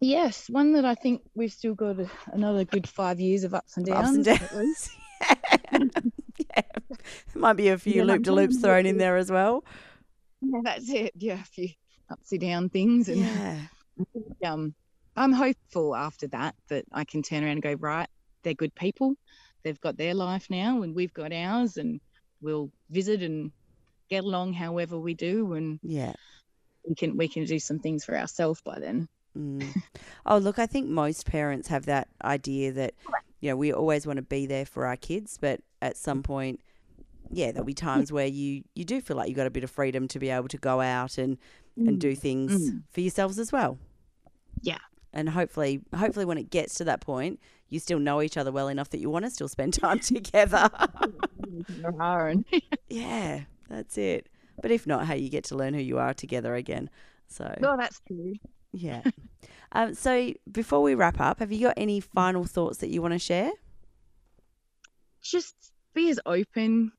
[0.00, 1.96] yes one that i think we've still got
[2.32, 4.90] another good five years of ups and downs Ups and downs.
[6.38, 6.62] yeah.
[6.88, 9.64] There might be a few Yeah, loop de loops thrown in there as well.
[10.40, 11.68] yeah that's it yeah a few
[12.10, 13.58] upsy down things and Yeah.
[14.44, 14.74] um
[15.16, 18.08] i'm hopeful after that that i can turn around and go right
[18.44, 19.14] they're good people
[19.64, 22.00] they've got their life now and we've got ours and
[22.40, 23.50] we'll visit and
[24.08, 26.12] get along however we do and Yeah.
[26.88, 29.72] We can we can do some things for ourselves by then Mm.
[30.26, 32.94] Oh, look, I think most parents have that idea that,
[33.40, 36.60] you know, we always want to be there for our kids, but at some point,
[37.30, 39.70] yeah, there'll be times where you, you do feel like you've got a bit of
[39.70, 41.38] freedom to be able to go out and,
[41.76, 42.82] and do things Mm.
[42.90, 43.78] for yourselves as well.
[44.62, 44.78] Yeah.
[45.12, 48.68] And hopefully, hopefully, when it gets to that point, you still know each other well
[48.68, 50.68] enough that you want to still spend time together.
[52.88, 54.28] Yeah, that's it.
[54.60, 56.90] But if not, hey, you get to learn who you are together again.
[57.28, 58.34] So well, that's true.
[58.72, 59.02] yeah.
[59.72, 63.14] um, so before we wrap up, have you got any final thoughts that you want
[63.14, 63.50] to share?
[65.22, 65.54] Just
[65.94, 66.92] be as open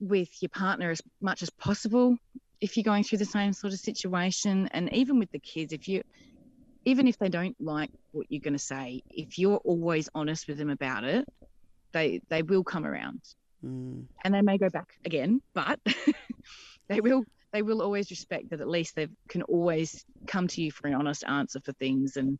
[0.00, 2.16] with your partner as much as possible
[2.60, 5.88] if you're going through the same sort of situation, and even with the kids, if
[5.88, 6.02] you,
[6.84, 10.58] even if they don't like what you're going to say, if you're always honest with
[10.58, 11.26] them about it,
[11.92, 13.20] they they will come around,
[13.64, 15.78] Mm, and they may go back again, but
[16.90, 20.70] they will they will always respect that at least they can always come to you
[20.70, 22.38] for an honest answer for things and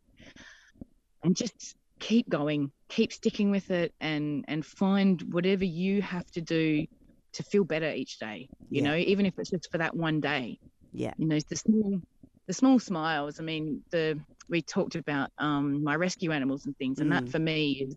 [1.24, 6.40] and just keep going keep sticking with it and and find whatever you have to
[6.42, 6.84] do
[7.32, 8.90] to feel better each day you Yeah.
[8.90, 10.59] know even if it's just for that one day
[10.92, 11.14] Yeah.
[11.16, 12.01] you know the small
[12.48, 17.01] the small smiles i mean the we talked about um my rescue animals and things
[17.01, 17.32] and that Mm.
[17.32, 17.96] for me is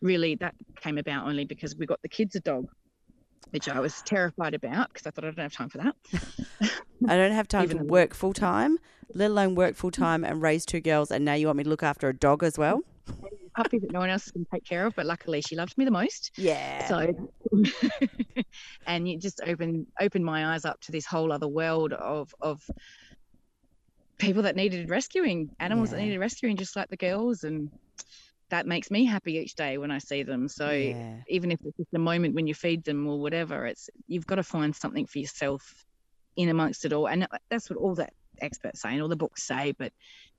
[0.00, 2.66] really that came about only because we got the kids a dog
[3.50, 5.94] which i was terrified about because i thought i don't have time for that
[7.08, 8.78] I don't have time Even to work full time,
[9.12, 11.68] let alone work full time and raise two girls, and now you want me to
[11.70, 12.82] look after a dog as well?
[13.56, 15.90] puppy that no one else can take care of but luckily she loved me the
[15.90, 16.86] most Yeah.
[16.86, 17.12] so
[18.86, 22.62] and you just open open my eyes up to this whole other world of of
[24.18, 27.68] people that needed rescuing animals that needed rescuing just like the girls and
[28.52, 31.20] that makes me happy each day when i see them so yeah.
[31.26, 34.36] even if it's just a moment when you feed them or whatever it's you've got
[34.36, 35.84] to find something for yourself
[36.36, 38.06] in amongst it all and uh, that's what all the
[38.40, 39.90] experts say and all the books say but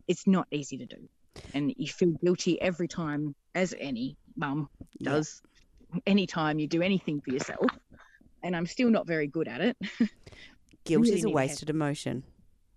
[0.08, 1.08] it's not easy to do
[1.56, 4.68] and you feel guilty every time as any mum
[5.00, 5.14] Yeah.
[5.14, 5.42] does
[6.06, 7.66] anytime you do anything for yourself
[8.44, 9.78] and i'm still not very good at it
[10.86, 12.24] Guilt is a wasted emotion.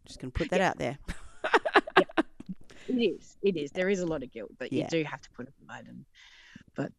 [0.07, 0.69] Just going to put that Yeah.
[0.71, 0.99] out there.
[2.89, 4.85] it is it is there is a lot of guilt but Yeah.
[4.85, 6.05] you do have to put it aside and
[6.75, 6.93] but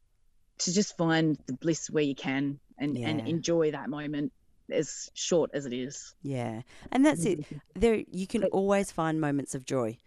[0.60, 4.32] to just find the bliss where you can and and enjoy that moment
[4.72, 6.62] as short as it is Yeah.
[6.92, 7.40] And that's it.
[7.42, 7.58] Mm-hmm.
[7.80, 9.98] There you can always find moments of joy.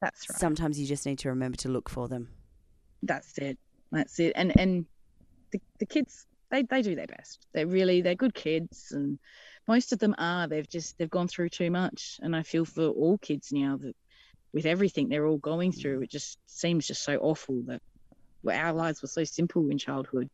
[0.00, 2.28] that's right Sometimes you just need to remember to look for them.
[3.02, 3.58] that's it
[3.92, 4.86] that's it and and
[5.52, 9.18] the, the kids they, they do their best they're really they're good kids and
[9.68, 12.86] most of them are they've just they've gone through too much and i feel for
[12.88, 13.94] all kids now that
[14.54, 16.04] with everything they're all going through mm.
[16.04, 17.82] it just seems just so awful that
[18.42, 20.30] well, our lives were so simple in childhood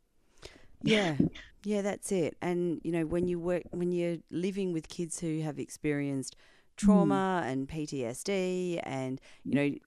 [0.83, 1.17] Yeah.
[1.63, 2.37] Yeah, that's it.
[2.41, 6.37] And you know, when you work when you're living with kids who have experienced
[6.77, 7.53] trauma mm.
[7.53, 9.55] and PTSD and you mm.
[9.55, 9.79] know,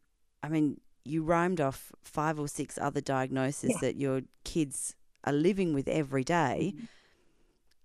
[0.43, 3.77] I mean, you rhymed off five or six other diagnoses Yeah.
[3.81, 6.75] that your kids are living with every day.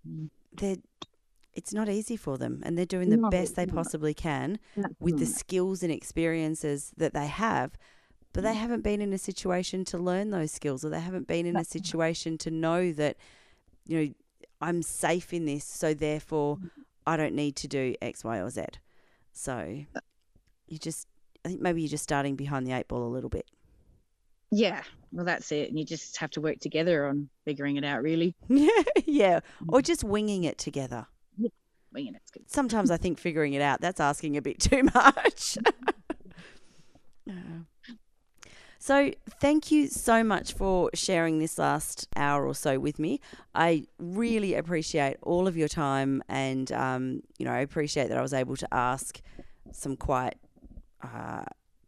[0.07, 0.31] Mhm.
[0.53, 0.77] They're
[1.55, 4.59] it's not easy for them and they're doing the No, best they possibly can
[5.01, 7.77] with the skills and experiences that they have,
[8.33, 8.61] but they mm.
[8.61, 11.65] haven't been in a situation to learn those skills or they haven't been in a
[11.65, 13.17] situation to know that,
[13.87, 14.13] you know,
[14.61, 16.71] I'm safe in this, so therefore mm.
[17.07, 18.65] I don't need to do X, Y, or Z.
[19.33, 20.01] So uh
[20.67, 21.09] you just,
[21.45, 23.47] I think maybe you're just starting behind the eight ball a little bit.
[24.51, 25.69] yeah well, that's it.
[25.71, 28.35] And you just have to work together on figuring it out, really.
[28.49, 29.85] yeah, or mm.
[29.85, 31.07] just winging it together.
[31.99, 32.49] Winging it's good.
[32.49, 35.59] Sometimes I think figuring it out, that's asking a bit too much.
[38.81, 39.11] So,
[39.41, 43.21] thank you so much for sharing this last hour or so with me.
[43.53, 48.23] I really appreciate all of your time, and um, you know, I appreciate that I
[48.23, 49.21] was able to ask
[49.73, 50.37] some quite
[51.03, 51.43] uh,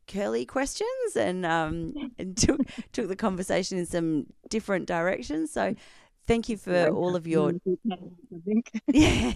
[0.08, 2.60] curly questions and um, and took
[2.92, 5.52] took the conversation in some different directions.
[5.52, 5.76] So,
[6.30, 7.52] thank you for all of your
[8.86, 9.32] yeah.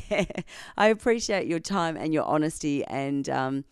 [0.77, 3.65] I appreciate your time and your honesty and um,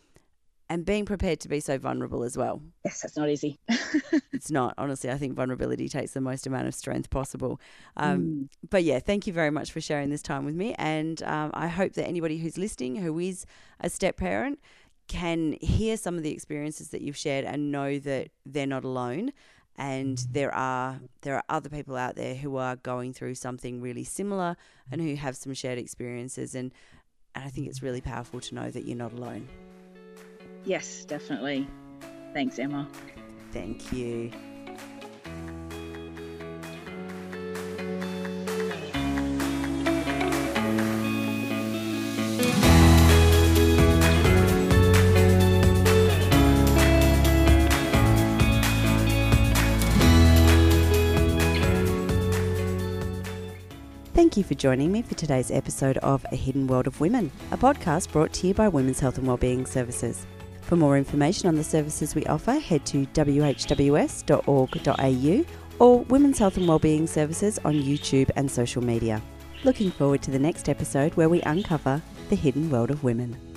[0.69, 2.63] and being prepared to be so vulnerable as well.
[2.85, 3.59] Yes, that's not easy.
[4.33, 4.75] it's not.
[4.79, 7.61] Honestly, I think vulnerability takes the most amount of strength possible.
[7.97, 8.49] Um, mm.
[8.71, 10.75] But yeah, thank you very much for sharing this time with me.
[10.79, 13.45] And um, I hope that anybody who's listening who is
[13.81, 14.61] a step parent
[15.09, 19.33] can hear some of the experiences that you've shared and know that they're not alone
[19.83, 24.05] and there are there are other people out there who are going through something really
[24.05, 24.57] similar
[24.93, 26.73] and who have some shared experiences and
[27.35, 29.49] and I think it's really powerful to know that you're not alone.
[30.65, 31.67] Yes, definitely.
[32.35, 32.87] Thanks, Emma.
[33.53, 34.31] Thank you.
[54.33, 57.59] Thank you for joining me for today's episode of A Hidden World of Women, a
[57.59, 60.27] podcast brought to you by Women's Health and Wellbeing Services.
[60.63, 64.25] For more information on the services we offer, head to whws.org.au
[65.79, 69.21] or Women's Health and Wellbeing Services on YouTube and social media.
[69.65, 72.01] Looking forward to the next episode where we uncover
[72.31, 73.52] the hidden world of women.